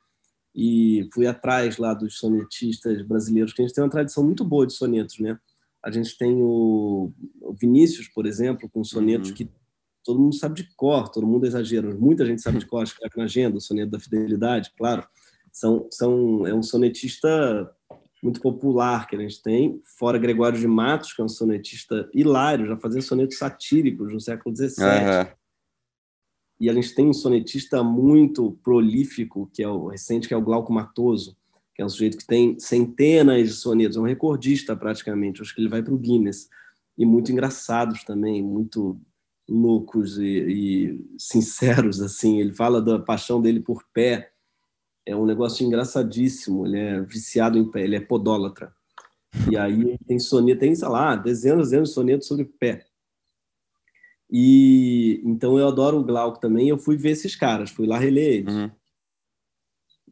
[0.53, 4.67] E fui atrás lá dos sonetistas brasileiros, que a gente tem uma tradição muito boa
[4.67, 5.39] de sonetos, né?
[5.81, 7.11] A gente tem o,
[7.59, 9.35] Vinícius, por exemplo, com sonetos uhum.
[9.35, 9.49] que
[10.03, 13.23] todo mundo sabe de cor, todo mundo exagera, muita gente sabe de cor, escreve na
[13.23, 15.07] agenda, o soneto da fidelidade, claro.
[15.51, 17.29] São, são, é um sonetista
[18.23, 22.67] muito popular que a gente tem, fora Gregório de Matos, que é um sonetista hilário,
[22.67, 24.85] já fazia sonetos satíricos no século XVII.
[24.85, 25.35] Uhum.
[26.59, 30.41] E a gente tem um sonetista muito prolífico, que é o recente, que é o
[30.41, 31.35] Glauco Matoso,
[31.75, 35.59] que é um sujeito que tem centenas de sonetos, é um recordista praticamente, acho que
[35.59, 36.47] ele vai para o Guinness.
[36.97, 39.01] E muito engraçados também, muito
[39.49, 42.39] loucos e, e sinceros, assim.
[42.39, 44.31] Ele fala da paixão dele por pé,
[45.05, 46.65] é um negócio engraçadíssimo.
[46.65, 48.73] Ele é viciado em pé, ele é podólatra.
[49.49, 52.85] E aí tem soneto, tem, sei lá, dezenas, dezenas de sonetos sobre pé.
[54.29, 56.69] E então eu adoro o Glauco também.
[56.69, 58.53] Eu fui ver esses caras, fui lá reler eles.
[58.53, 58.71] Uhum.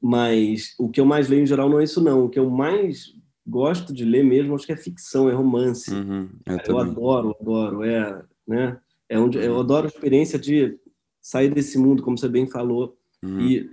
[0.01, 2.25] Mas o que eu mais leio em geral não é isso, não.
[2.25, 3.13] O que eu mais
[3.45, 5.93] gosto de ler mesmo, acho que é ficção, é romance.
[5.93, 7.83] Uhum, eu, eu adoro, adoro.
[7.83, 8.79] É, né?
[9.11, 10.79] é onde eu adoro a experiência de
[11.21, 13.41] sair desse mundo, como você bem falou, uhum.
[13.41, 13.69] e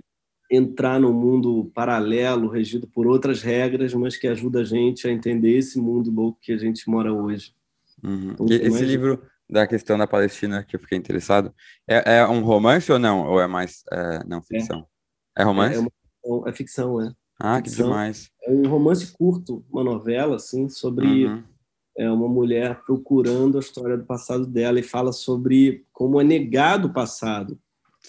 [0.49, 5.57] entrar num mundo paralelo, regido por outras regras, mas que ajuda a gente a entender
[5.57, 7.53] esse mundo louco que a gente mora hoje.
[8.03, 8.31] Uhum.
[8.31, 8.81] Então, esse mais...
[8.81, 11.53] livro da questão da Palestina que eu fiquei interessado,
[11.87, 13.27] é, é um romance ou não?
[13.27, 14.87] Ou é mais é, não ficção?
[15.37, 15.75] É, é romance?
[15.75, 17.11] É, uma, é, ficção, é.
[17.39, 17.85] Ah, ficção.
[17.85, 18.29] que demais.
[18.43, 21.43] É um romance curto, uma novela, assim, sobre uhum.
[21.97, 26.87] é, uma mulher procurando a história do passado dela e fala sobre como é negado
[26.87, 27.59] o passado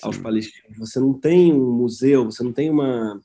[0.02, 0.78] aos palestinos.
[0.78, 3.20] Você não tem um museu, você não tem uma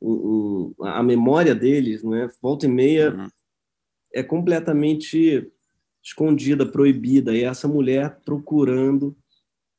[0.00, 2.28] um, um, a memória deles, não é?
[2.40, 3.28] Volta e meia uhum.
[4.12, 5.50] é completamente
[6.02, 7.34] escondida, proibida.
[7.34, 9.16] E essa mulher procurando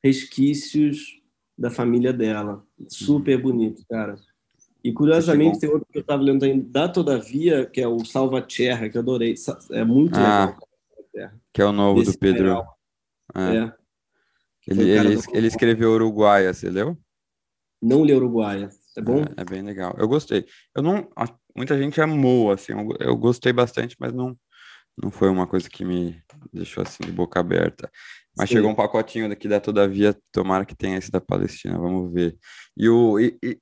[0.02, 1.20] resquícios
[1.58, 2.64] da família dela.
[2.88, 3.42] Super uhum.
[3.42, 4.16] bonito, cara.
[4.84, 8.88] E curiosamente tem outro que eu estava lendo ainda, da Todavia, que é o Salvatierra,
[8.88, 9.34] que eu adorei.
[9.70, 10.56] É muito ah,
[11.14, 11.38] legal.
[11.52, 12.64] Que é o novo Desse do Pedro.
[13.34, 13.56] É.
[13.58, 13.81] é.
[14.66, 16.96] Ele, ele, ele escreveu Uruguaia, você leu?
[17.80, 18.70] Não li Uruguaia.
[18.96, 19.22] É bom?
[19.22, 19.94] É, é, bem legal.
[19.98, 20.46] Eu gostei.
[20.74, 21.08] Eu não.
[21.56, 22.72] Muita gente amou, assim.
[22.72, 24.36] Eu, eu, gostei bastante, mas não,
[24.96, 26.22] não foi uma coisa que me
[26.52, 27.90] deixou assim de boca aberta.
[28.36, 28.56] Mas Sim.
[28.56, 32.36] chegou um pacotinho daqui da Todavia, tomara que tenha esse da Palestina, vamos ver.
[32.76, 33.18] E o.
[33.18, 33.58] E, e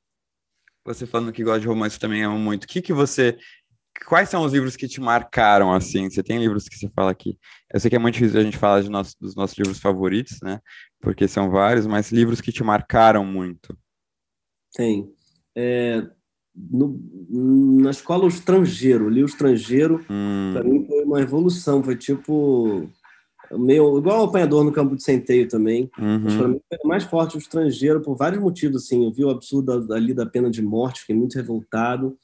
[0.84, 2.64] você falando que gosta de romance também ama muito.
[2.64, 3.38] O que, que você
[4.06, 6.08] quais são os livros que te marcaram, assim?
[6.08, 7.38] Você tem livros que você fala aqui?
[7.72, 10.60] Eu sei que é muito difícil a gente falar nosso, dos nossos livros favoritos, né?
[11.00, 13.76] Porque são vários, mas livros que te marcaram muito.
[14.74, 15.12] Tem.
[15.56, 16.06] É,
[16.54, 17.00] no,
[17.82, 19.08] na escola, o estrangeiro.
[19.08, 20.50] Li o estrangeiro, hum.
[20.52, 21.82] para mim foi uma evolução.
[21.82, 22.88] Foi tipo
[23.52, 25.90] meio igual o apanhador no campo de centeio também.
[25.98, 26.20] Uhum.
[26.20, 28.84] Mas para mim foi mais forte o estrangeiro por vários motivos.
[28.84, 32.16] Assim, eu vi o absurdo ali da pena de morte, fiquei muito revoltado.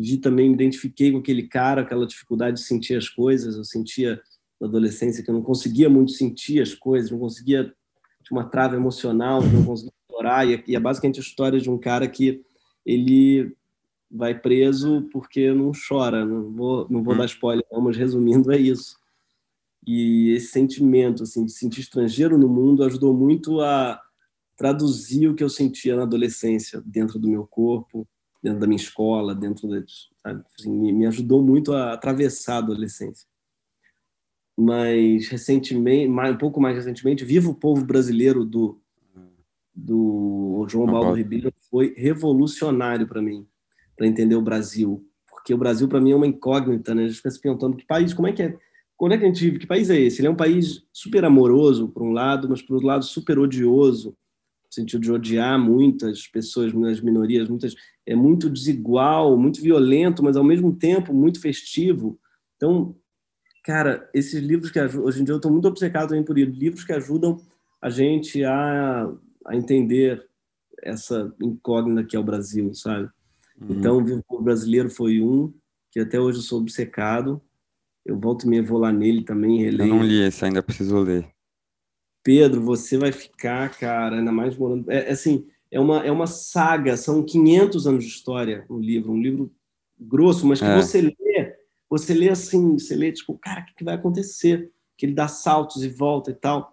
[0.00, 3.56] Vi também, me identifiquei com aquele cara, aquela dificuldade de sentir as coisas.
[3.56, 4.20] Eu sentia
[4.60, 7.74] na adolescência que eu não conseguia muito sentir as coisas, não conseguia
[8.22, 10.46] tinha uma trava emocional, não conseguia explorar.
[10.46, 12.42] E, e é basicamente a história de um cara que
[12.84, 13.56] ele
[14.10, 16.24] vai preso porque não chora.
[16.24, 17.18] Não vou, não vou hum.
[17.18, 18.96] dar spoiler, não, mas resumindo, é isso.
[19.86, 24.00] E esse sentimento assim, de sentir estrangeiro no mundo ajudou muito a
[24.56, 28.06] traduzir o que eu sentia na adolescência, dentro do meu corpo,
[28.42, 29.84] dentro da minha escola, dentro de,
[30.22, 33.26] assim, me ajudou muito a atravessar a adolescência.
[34.56, 38.80] Mas recentemente, um pouco mais recentemente, Viva o Povo Brasileiro do
[39.80, 43.46] do João Baldo Ribeiro foi revolucionário para mim,
[43.96, 47.04] para entender o Brasil, porque o Brasil para mim é uma incógnita, né?
[47.04, 48.58] A gente fica se perguntando que país, como é que é
[48.96, 49.60] quando é que a gente vive?
[49.60, 50.20] Que país é esse?
[50.20, 54.16] Ele é um país super amoroso, por um lado, mas por outro lado super odioso,
[54.70, 57.74] sentido de odiar muitas pessoas, muitas minorias, muitas
[58.06, 62.18] é muito desigual, muito violento, mas ao mesmo tempo muito festivo.
[62.56, 62.94] Então,
[63.64, 66.50] cara, esses livros que ajudam, hoje em dia eu estou muito obcecado também por isso,
[66.50, 67.40] livros que ajudam
[67.80, 69.10] a gente a,
[69.46, 70.26] a entender
[70.82, 73.08] essa incógnita que é o Brasil, sabe?
[73.60, 73.68] Uhum.
[73.70, 75.52] Então, o Vivo Brasileiro foi um
[75.90, 77.42] que até hoje eu sou obcecado
[78.08, 79.90] eu volto e meia vou lá nele também, releio.
[79.90, 81.28] Eu não li esse, ainda preciso ler.
[82.28, 84.90] Pedro, você vai ficar, cara, ainda mais morando...
[84.92, 89.12] É, é, assim, é uma, é uma saga, são 500 anos de história um livro,
[89.12, 89.50] um livro
[89.98, 90.76] grosso, mas que é.
[90.76, 91.56] você lê,
[91.88, 94.70] você lê assim, você lê tipo, cara, o que, que vai acontecer?
[94.94, 96.70] Que ele dá saltos e volta e tal.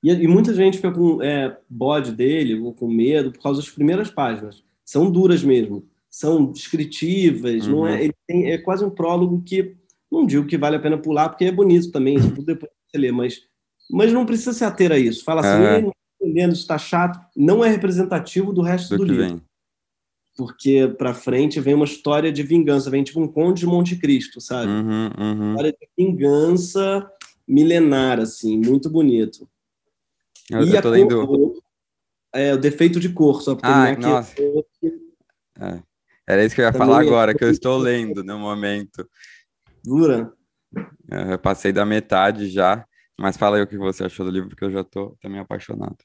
[0.00, 3.68] E, e muita gente fica com é, bode dele, ou com medo, por causa das
[3.68, 4.62] primeiras páginas.
[4.84, 7.72] São duras mesmo, são descritivas, uhum.
[7.72, 9.74] não é, ele tem, é quase um prólogo que
[10.12, 13.42] não digo que vale a pena pular, porque é bonito também, depois você lê, mas,
[13.90, 15.24] mas não precisa se ater a isso.
[15.24, 15.80] Fala assim, é.
[15.82, 19.26] não entendendo, isso está chato, não é representativo do resto do, do livro.
[19.26, 19.42] Vem.
[20.36, 24.40] Porque para frente vem uma história de vingança, vem tipo um conde de Monte Cristo,
[24.40, 24.70] sabe?
[24.70, 25.50] Uhum, uhum.
[25.50, 27.08] História de vingança
[27.46, 29.48] milenar, assim, muito bonito.
[30.50, 31.26] Eu, e eu tô lendo...
[31.26, 31.54] Cor,
[32.34, 34.34] é, o defeito de cor, só porque ah, nossa.
[35.60, 35.80] É.
[36.26, 37.34] Era isso que eu ia Também falar é agora, é...
[37.34, 39.08] que eu estou lendo no momento.
[39.84, 40.32] Dura?
[41.10, 42.84] É, eu passei da metade já,
[43.18, 45.98] mas fala aí o que você achou do livro, porque eu já estou também apaixonado.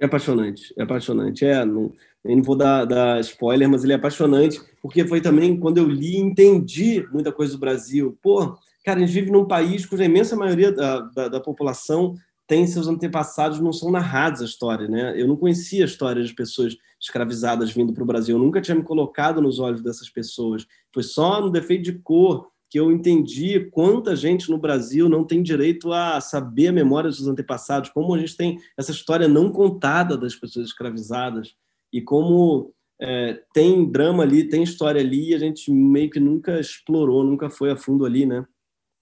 [0.00, 1.44] É apaixonante, é apaixonante.
[1.44, 1.92] É, não,
[2.24, 5.88] eu não vou dar, dar, spoiler, mas ele é apaixonante, porque foi também quando eu
[5.88, 8.16] li entendi muita coisa do Brasil.
[8.22, 12.14] Pô, cara, a gente vive num país cuja imensa maioria da, da, da população
[12.46, 15.20] tem seus antepassados, não são narrados a história, né?
[15.20, 18.74] Eu não conhecia a história de pessoas escravizadas vindo para o Brasil, eu nunca tinha
[18.74, 20.66] me colocado nos olhos dessas pessoas.
[20.92, 25.42] Foi só no defeito de cor que eu entendi quanta gente no Brasil não tem
[25.42, 30.16] direito a saber a memória dos antepassados, como a gente tem essa história não contada
[30.16, 31.54] das pessoas escravizadas
[31.92, 36.60] e como é, tem drama ali, tem história ali e a gente meio que nunca
[36.60, 38.44] explorou, nunca foi a fundo ali, né?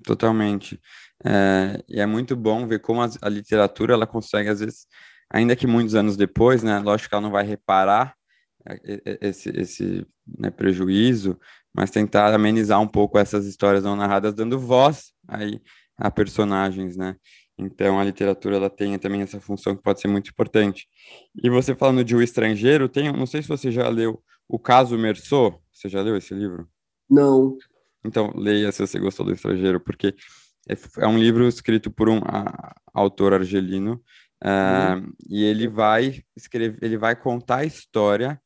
[0.05, 0.81] Totalmente.
[1.25, 4.87] É, e é muito bom ver como a, a literatura ela consegue, às vezes,
[5.31, 6.79] ainda que muitos anos depois, né?
[6.79, 8.15] Lógico que ela não vai reparar
[8.69, 10.07] é, esse, esse
[10.39, 11.39] né, prejuízo,
[11.77, 15.61] mas tentar amenizar um pouco essas histórias não narradas, dando voz aí
[15.99, 17.17] a personagens, né?
[17.59, 20.89] Então a literatura ela tem também essa função que pode ser muito importante.
[21.43, 24.97] E você falando de O Estrangeiro, tem, não sei se você já leu O Caso
[24.97, 26.67] Merceau, você já leu esse livro?
[27.09, 27.57] Não.
[28.03, 30.15] Então leia se você gostou do Estrangeiro, porque
[30.69, 34.03] é, é um livro escrito por um a, autor argelino
[34.43, 38.41] uh, e ele vai escrever, ele vai contar a história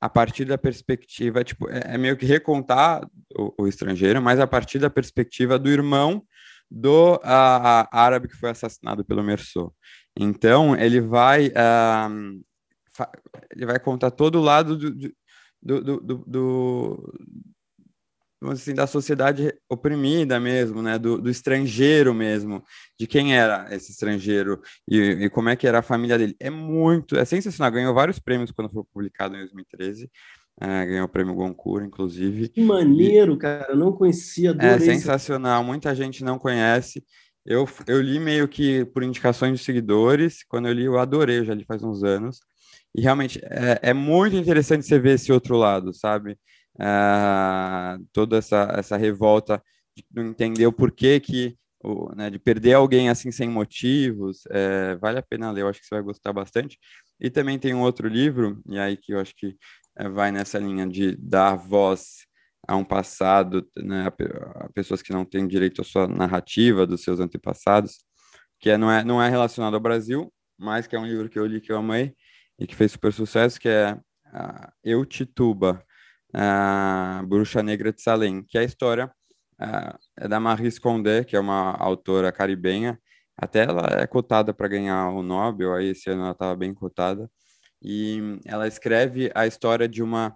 [0.00, 4.46] a partir da perspectiva, tipo, é, é meio que recontar o, o, estrangeiro, mas a
[4.46, 6.24] partir da perspectiva do irmão
[6.70, 9.74] do a, a árabe que foi assassinado pelo Merceau.
[10.16, 12.40] Então, ele vai, uh,
[13.50, 14.90] ele vai contar todo o lado do,
[15.62, 17.14] do, do, do,
[18.48, 22.62] assim, da sociedade oprimida mesmo, né, do, do, estrangeiro mesmo,
[22.98, 26.34] de quem era esse estrangeiro e, e, como é que era a família dele.
[26.40, 30.10] É muito, é sensacional, ganhou vários prêmios quando foi publicado em 2013,
[30.60, 32.48] é, ganhou o prêmio Goncourt, inclusive.
[32.48, 34.54] Que maneiro, e, cara, eu não conhecia.
[34.58, 37.04] É sensacional, muita gente não conhece.
[37.44, 41.44] Eu, eu li meio que por indicações de seguidores, quando eu li eu adorei, eu
[41.44, 42.40] já li faz uns anos,
[42.94, 46.36] e realmente é, é muito interessante você ver esse outro lado, sabe?
[46.80, 49.62] Uh, toda essa, essa revolta
[49.96, 54.96] de não entender o porquê que o, né, de perder alguém assim sem motivos, é,
[54.96, 56.78] vale a pena ler, eu acho que você vai gostar bastante.
[57.18, 59.56] E também tem um outro livro, e aí que eu acho que
[59.96, 62.26] é, vai nessa linha de dar voz
[62.68, 67.18] a um passado, né, a, pessoas que não têm direito à sua narrativa dos seus
[67.18, 68.04] antepassados,
[68.58, 71.38] que é, não, é, não é relacionado ao Brasil, mas que é um livro que
[71.38, 72.14] eu li que eu amei
[72.58, 75.82] e que fez super sucesso, que é uh, Eu Tituba,
[76.32, 79.10] a Bruxa Negra de Salem, que é a história
[80.18, 82.98] é da Marie Condé, que é uma autora caribenha,
[83.36, 87.30] até ela é cotada para ganhar o Nobel, aí esse ano ela estava bem cotada,
[87.82, 90.34] e ela escreve a história de uma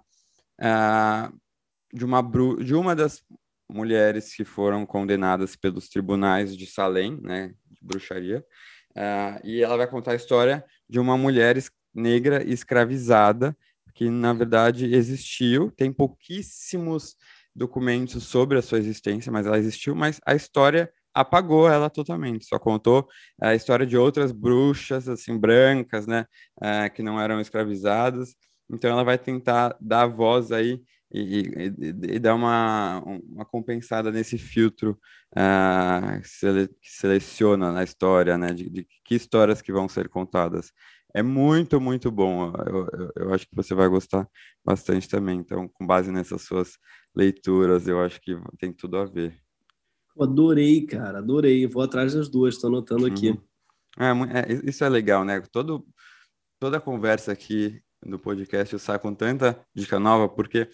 [1.93, 2.21] de uma
[2.63, 3.23] de uma das
[3.69, 8.45] mulheres que foram condenadas pelos tribunais de Salem, né, de bruxaria,
[8.95, 11.57] Uh, e ela vai contar a história de uma mulher
[11.93, 13.55] negra escravizada,
[13.95, 17.15] que na verdade existiu, tem pouquíssimos
[17.55, 22.59] documentos sobre a sua existência, mas ela existiu, mas a história apagou ela totalmente, só
[22.59, 23.07] contou
[23.41, 26.25] a história de outras bruxas, assim, brancas, né,
[26.61, 28.35] uh, que não eram escravizadas,
[28.69, 34.37] então ela vai tentar dar voz aí e, e, e dar uma, uma compensada nesse
[34.37, 34.99] filtro
[35.35, 40.09] uh, que, sele, que, seleciona na história, né, de, de, que histórias que vão ser
[40.09, 40.71] contadas.
[41.13, 42.51] É muito, muito bom.
[42.67, 44.27] Eu, eu, eu, acho que você vai gostar
[44.65, 45.39] bastante também.
[45.39, 46.77] Então, com base nessas suas
[47.15, 49.33] leituras, eu acho que tem tudo a ver.
[50.19, 51.65] adorei, cara, adorei.
[51.67, 53.29] vou atrás das duas, estou anotando aqui.
[53.29, 54.25] Uhum.
[54.25, 55.39] É, é, isso é legal, né?
[55.39, 55.87] Todo,
[56.59, 60.69] toda a conversa aqui do podcast eu saio com tanta dica nova, porque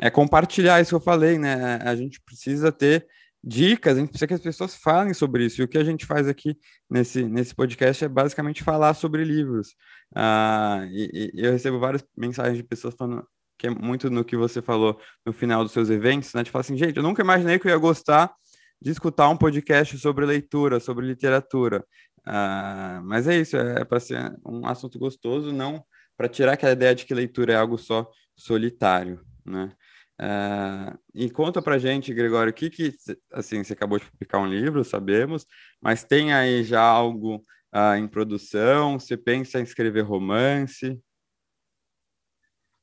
[0.00, 1.78] é compartilhar isso que eu falei, né?
[1.82, 3.06] A gente precisa ter
[3.44, 5.60] dicas, a gente precisa que as pessoas falem sobre isso.
[5.60, 6.56] E o que a gente faz aqui
[6.88, 9.74] nesse, nesse podcast é basicamente falar sobre livros.
[10.14, 13.26] Ah, e, e, eu recebo várias mensagens de pessoas falando
[13.58, 16.44] que é muito no que você falou no final dos seus eventos, né?
[16.44, 18.32] Falar assim, gente, eu nunca imaginei que eu ia gostar
[18.80, 21.84] de escutar um podcast sobre leitura, sobre literatura.
[22.26, 25.84] Ah, mas é isso, é, é para ser um assunto gostoso, não
[26.22, 29.72] para tirar aquela ideia de que leitura é algo só solitário, né?
[30.20, 32.94] Uh, e conta pra gente, Gregório, o que que,
[33.32, 35.44] assim, você acabou de publicar um livro, sabemos,
[35.80, 37.42] mas tem aí já algo
[37.74, 39.00] uh, em produção?
[39.00, 40.96] Você pensa em escrever romance?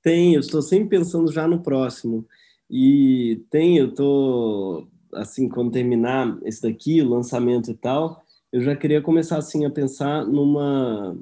[0.03, 2.27] Tem, eu estou sempre pensando já no próximo.
[2.69, 8.21] E tem, eu estou, assim, quando terminar esse daqui, o lançamento e tal,
[8.51, 11.17] eu já queria começar, assim, a pensar numa...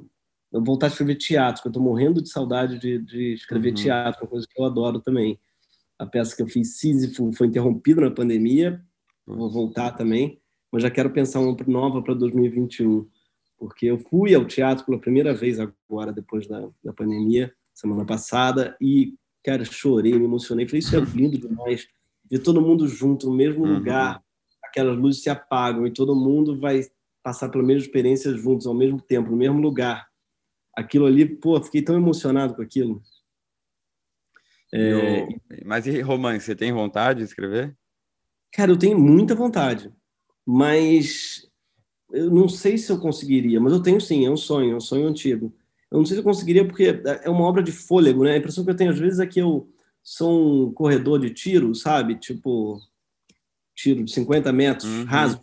[0.52, 3.76] Eu voltar a escrever teatro, porque eu estou morrendo de saudade de, de escrever uhum.
[3.76, 5.40] teatro, uma coisa que eu adoro também
[6.00, 8.82] a peça que eu fiz, Sísifo, foi interrompida na pandemia,
[9.26, 10.40] vou voltar também,
[10.72, 13.08] mas já quero pensar uma nova para 2021,
[13.58, 18.78] porque eu fui ao teatro pela primeira vez agora, depois da, da pandemia, semana passada,
[18.80, 21.88] e, cara, chorei, me emocionei, falei, isso é lindo demais,
[22.30, 23.76] ver todo mundo junto, no mesmo uhum.
[23.76, 24.22] lugar,
[24.64, 26.82] aquelas luzes se apagam e todo mundo vai
[27.24, 30.07] passar pela mesma experiência juntos, ao mesmo tempo, no mesmo lugar.
[30.78, 33.02] Aquilo ali, pô, fiquei tão emocionado com aquilo.
[34.72, 35.22] É...
[35.24, 35.28] Eu...
[35.66, 37.76] Mas e romance, você tem vontade de escrever?
[38.54, 39.92] Cara, eu tenho muita vontade,
[40.46, 41.50] mas
[42.12, 44.80] eu não sei se eu conseguiria, mas eu tenho sim, é um sonho, é um
[44.80, 45.52] sonho antigo.
[45.90, 48.34] Eu não sei se eu conseguiria porque é uma obra de fôlego, né?
[48.34, 49.68] A impressão que eu tenho às vezes é que eu
[50.04, 52.16] sou um corredor de tiro, sabe?
[52.16, 52.80] Tipo,
[53.76, 55.06] tiro de 50 metros, uhum.
[55.06, 55.42] raso.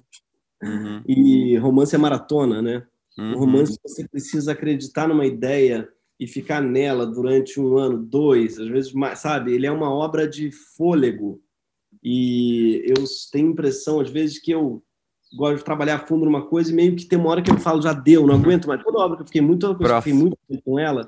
[0.63, 1.03] Uhum.
[1.09, 2.87] E romance é maratona, né?
[3.19, 3.35] Uhum.
[3.35, 8.69] O romance você precisa acreditar numa ideia e ficar nela durante um ano, dois, às
[8.69, 9.53] vezes mais, sabe?
[9.53, 11.41] Ele é uma obra de fôlego.
[12.03, 14.83] E eu tenho impressão, às vezes, que eu
[15.37, 17.59] gosto de trabalhar a fundo numa coisa e meio que tem uma hora que eu
[17.59, 18.83] falo, já deu, não aguento mais.
[18.83, 21.07] Toda obra que eu fiquei muito, eu fiquei muito com ela,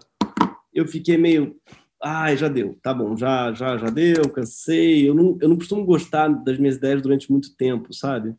[0.75, 1.57] eu fiquei meio,
[2.03, 5.09] ai, já deu, tá bom, já, já, já deu, cansei.
[5.09, 8.35] Eu não, eu não costumo gostar das minhas ideias durante muito tempo, sabe?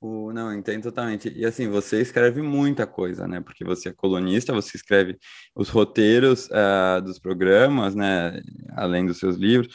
[0.00, 1.32] O, não, entendo totalmente.
[1.34, 3.40] E assim, você escreve muita coisa, né?
[3.40, 5.18] Porque você é colunista, você escreve
[5.54, 8.40] os roteiros uh, dos programas, né?
[8.72, 9.74] Além dos seus livros.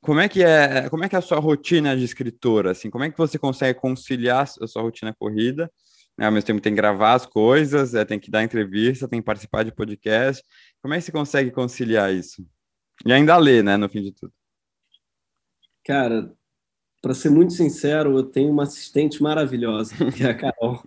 [0.00, 2.88] Como é que é, como é que é a sua rotina de escritora, assim?
[2.90, 5.70] Como é que você consegue conciliar a sua rotina corrida,
[6.16, 6.26] né?
[6.26, 9.26] Ao mesmo tempo tem que gravar as coisas, é, tem que dar entrevista, tem que
[9.26, 10.42] participar de podcast.
[10.82, 12.46] Como é que você consegue conciliar isso?
[13.06, 14.32] E ainda ler, né, no fim de tudo.
[15.84, 16.32] Cara,
[17.00, 20.82] para ser muito sincero, eu tenho uma assistente maravilhosa, que é a Carol.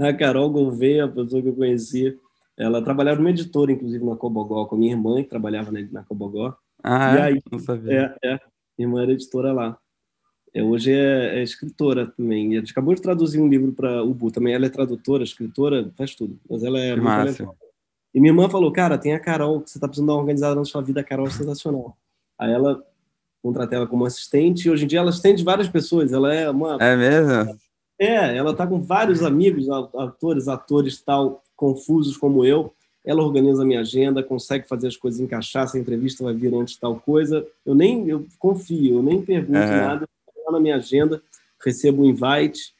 [0.00, 2.18] A Carol Gouveia, a pessoa que eu conheci.
[2.56, 6.56] Ela trabalhava numa editora, inclusive, na Cobogó, com a minha irmã, que trabalhava na Cobogó.
[6.82, 7.22] Ah, e é?
[7.22, 8.16] aí, não sabia.
[8.22, 8.40] É, é.
[8.78, 9.78] Minha irmã era editora lá.
[10.52, 12.52] É, hoje é, é, escritora também.
[12.52, 14.54] E a gente acabou de traduzir um livro para o Bu também.
[14.54, 16.38] Ela é tradutora, escritora, faz tudo.
[16.48, 17.56] Mas ela é que muito
[18.14, 20.54] E minha irmã falou, cara, tem a Carol, que você tá precisando dar uma organizada
[20.54, 21.96] na sua vida, a Carol é sensacional.
[22.38, 22.84] Aí ela
[23.44, 26.14] contratei ela como assistente e hoje em dia ela assistente várias pessoas.
[26.14, 26.78] Ela é uma.
[26.80, 27.58] É mesmo?
[27.98, 32.72] É, ela tá com vários amigos, atores, atores tal, confusos como eu.
[33.04, 36.54] Ela organiza a minha agenda, consegue fazer as coisas encaixar, se a entrevista vai vir
[36.54, 37.46] antes tal coisa.
[37.66, 39.76] Eu nem eu confio, eu nem pergunto uhum.
[39.76, 40.08] nada.
[40.46, 41.22] Lá na minha agenda,
[41.62, 42.72] recebo um invite.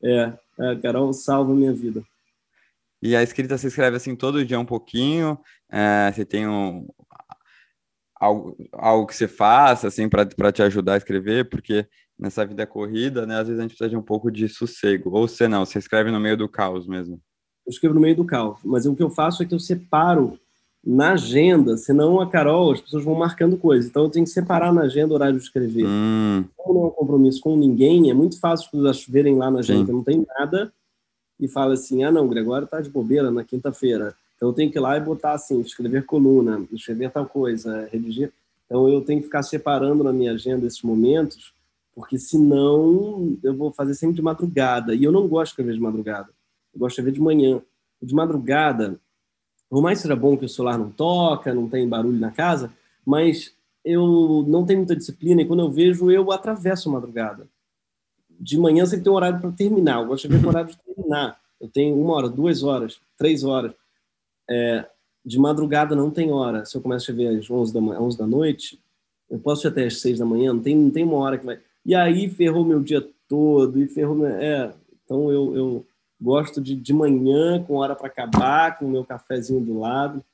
[0.00, 2.02] É, a Carol salva a minha vida.
[3.02, 5.36] E a escrita se escreve assim todo dia um pouquinho.
[5.68, 6.86] É, você tem um,
[8.22, 13.26] algo, algo que você faça assim para te ajudar a escrever, porque nessa vida corrida,
[13.26, 15.10] né, às vezes a gente precisa de um pouco de sossego.
[15.10, 17.20] Ou você não, você escreve no meio do caos mesmo.
[17.66, 20.38] Eu escrevo no meio do caos, mas o que eu faço é que eu separo
[20.84, 23.88] na agenda, senão a Carol, as pessoas vão marcando coisas.
[23.88, 25.84] Então eu tenho que separar na agenda o horário de escrever.
[25.86, 26.44] Hum.
[26.56, 29.60] Como não é um compromisso com ninguém, é muito fácil as pessoas verem lá na
[29.60, 29.92] agenda, Sim.
[29.92, 30.72] não tem nada,
[31.40, 34.14] e fala assim: ah, não, Gregório tá de bobeira na quinta-feira.
[34.42, 38.32] Então eu tenho que ir lá e botar assim, escrever coluna, escrever tal coisa, redigir.
[38.66, 41.54] Então eu tenho que ficar separando na minha agenda esses momentos,
[41.94, 44.96] porque senão eu vou fazer sempre de madrugada.
[44.96, 46.30] E eu não gosto de escrever de madrugada.
[46.74, 47.62] Eu gosto de escrever de manhã.
[48.02, 48.98] De madrugada,
[49.70, 52.72] por mais que seja bom que o celular não toca, não tem barulho na casa,
[53.06, 57.46] mas eu não tenho muita disciplina e quando eu vejo, eu atravesso a madrugada
[58.40, 60.00] de manhã sempre tem um horário para terminar.
[60.00, 61.40] Eu gosto de ver o horário de terminar.
[61.60, 63.72] Eu tenho uma hora, duas horas, três horas.
[64.52, 64.86] É,
[65.24, 66.64] de madrugada não tem hora.
[66.64, 68.78] Se eu começo a ver às 11 da, 11 da noite,
[69.30, 71.46] eu posso ir até às 6 da manhã, não tem, não tem uma hora que
[71.46, 71.58] vai.
[71.84, 74.14] E aí ferrou meu dia todo, e ferrou.
[74.14, 74.28] Meu...
[74.28, 74.74] É,
[75.04, 75.86] então eu, eu
[76.20, 80.24] gosto de, de manhã, com hora para acabar, com o meu cafezinho do lado.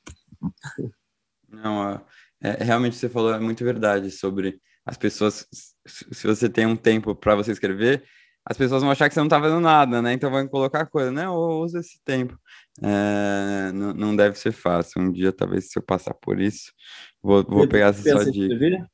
[1.47, 2.01] Não,
[2.41, 5.47] é, realmente você falou é muito verdade sobre as pessoas,
[5.85, 8.03] se você tem um tempo para você escrever,
[8.49, 10.11] as pessoas vão achar que você não está fazendo nada, né?
[10.11, 11.29] Então vão colocar coisa, né?
[11.29, 12.35] Ou usa esse tempo.
[12.81, 15.03] É, não, não, deve ser fácil.
[15.03, 16.73] Um dia, talvez, se eu passar por isso,
[17.21, 18.89] vou, vou pegar essa sua dica.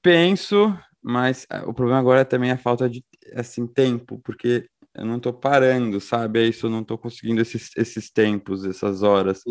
[0.00, 3.04] Penso, mas é, o problema agora é também a falta de
[3.34, 6.40] assim tempo, porque eu não estou parando, sabe?
[6.40, 9.42] É isso, eu não estou conseguindo esses, esses tempos, essas horas.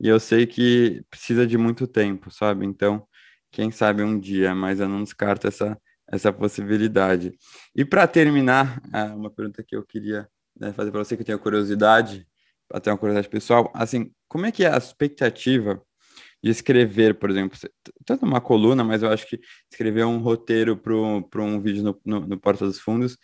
[0.00, 2.64] E eu sei que precisa de muito tempo, sabe?
[2.64, 3.06] Então,
[3.50, 7.32] quem sabe um dia, mas eu não descarto essa, essa possibilidade.
[7.74, 10.28] E para terminar, ah, uma pergunta que eu queria
[10.58, 12.26] né, fazer para você, que eu tenho curiosidade,
[12.72, 15.82] até uma curiosidade pessoal, assim, como é que é a expectativa
[16.42, 17.58] de escrever, por exemplo,
[18.04, 19.40] tanto uma coluna, mas eu acho que
[19.70, 23.16] escrever um roteiro para um vídeo no, no, no, Porta dos Fundos,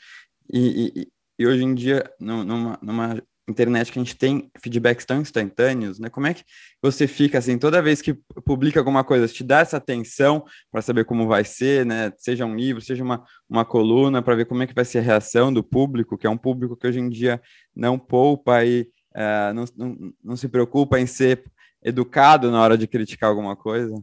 [0.52, 1.08] e, e,
[1.38, 6.08] e hoje em dia, numa, numa internet que a gente tem feedbacks tão instantâneos, né?
[6.08, 6.44] Como é que
[6.80, 8.14] você fica assim, toda vez que
[8.44, 12.12] publica alguma coisa, te dá essa atenção para saber como vai ser, né?
[12.16, 15.02] Seja um livro, seja uma, uma coluna, para ver como é que vai ser a
[15.02, 17.40] reação do público, que é um público que hoje em dia
[17.74, 21.44] não poupa e uh, não, não, não se preocupa em ser
[21.82, 23.94] educado na hora de criticar alguma coisa?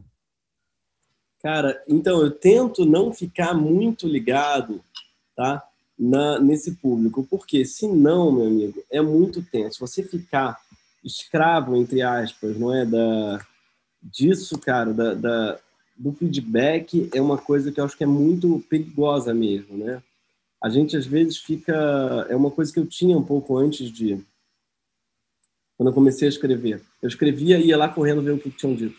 [1.42, 4.84] Cara, então eu tento não ficar muito ligado,
[5.34, 5.64] tá?
[6.00, 9.80] Na, nesse público, porque senão, meu amigo, é muito tenso.
[9.80, 10.58] Você ficar
[11.04, 12.86] escravo, entre aspas, não é?
[12.86, 13.44] Da,
[14.02, 15.58] disso, cara, da, da,
[15.94, 20.02] do feedback é uma coisa que eu acho que é muito perigosa mesmo, né?
[20.62, 22.26] A gente às vezes fica.
[22.30, 24.18] É uma coisa que eu tinha um pouco antes de.
[25.76, 26.82] Quando eu comecei a escrever.
[27.02, 28.96] Eu escrevia e ia lá correndo ver o que tinham dito.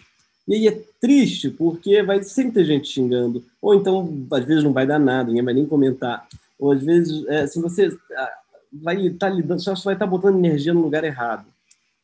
[0.47, 3.43] E aí é triste, porque vai sempre ter gente xingando.
[3.61, 6.27] Ou então, às vezes, não vai dar nada, ninguém vai nem comentar.
[6.61, 8.33] Ou às vezes, é, se você ah,
[8.71, 11.47] vai estar tá lidando, você vai estar tá botando energia no lugar errado.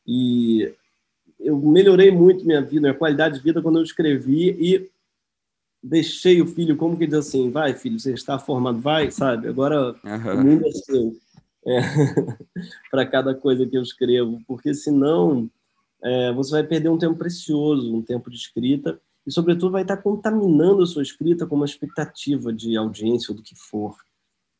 [0.04, 0.74] E
[1.38, 4.90] eu melhorei muito minha vida, minha qualidade de vida quando eu escrevi e
[5.80, 9.46] deixei o filho, como que diz assim, vai filho, você está formado, vai, sabe?
[9.46, 10.34] Agora uhum.
[10.34, 11.16] o mundo é seu.
[11.64, 11.78] É,
[12.90, 15.48] para cada coisa que eu escrevo, porque senão
[16.02, 19.98] é, você vai perder um tempo precioso, um tempo de escrita, e sobretudo vai estar
[19.98, 23.94] contaminando a sua escrita com uma expectativa de audiência ou do que for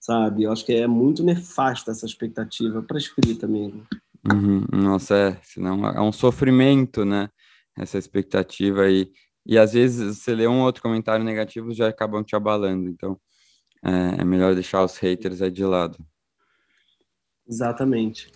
[0.09, 0.44] sabe?
[0.44, 3.86] Eu acho que é muito nefasta essa expectativa para escrita mesmo.
[4.32, 4.64] Uhum.
[4.72, 7.28] Nossa, é, senão é um sofrimento, né?
[7.76, 9.12] Essa expectativa aí.
[9.46, 12.88] E, e às vezes você lê um outro comentário negativo já acabam te abalando.
[12.88, 13.20] Então
[13.84, 15.98] é, é melhor deixar os haters aí de lado.
[17.46, 18.32] Exatamente.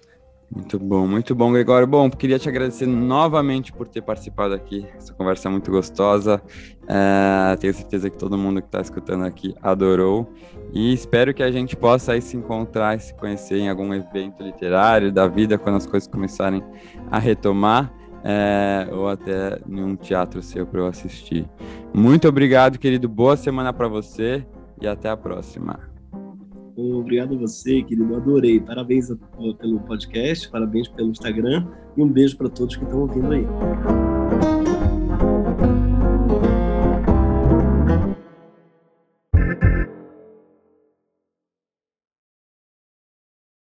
[0.55, 1.87] Muito bom, muito bom, Gregório.
[1.87, 4.87] Bom, queria te agradecer novamente por ter participado aqui.
[4.95, 6.43] Essa conversa é muito gostosa.
[6.87, 10.31] É, tenho certeza que todo mundo que está escutando aqui adorou.
[10.71, 14.43] E espero que a gente possa aí se encontrar e se conhecer em algum evento
[14.43, 16.63] literário da vida, quando as coisas começarem
[17.11, 17.91] a retomar.
[18.23, 21.49] É, ou até em um teatro seu para eu assistir.
[21.95, 23.09] Muito obrigado, querido.
[23.09, 24.47] Boa semana para você
[24.81, 25.92] e até a próxima.
[26.77, 28.15] Obrigado a você, querido.
[28.17, 28.61] Adorei.
[28.61, 29.09] Parabéns
[29.59, 31.67] pelo podcast, parabéns pelo Instagram
[31.97, 34.72] e um beijo para todos que estão ouvindo aí.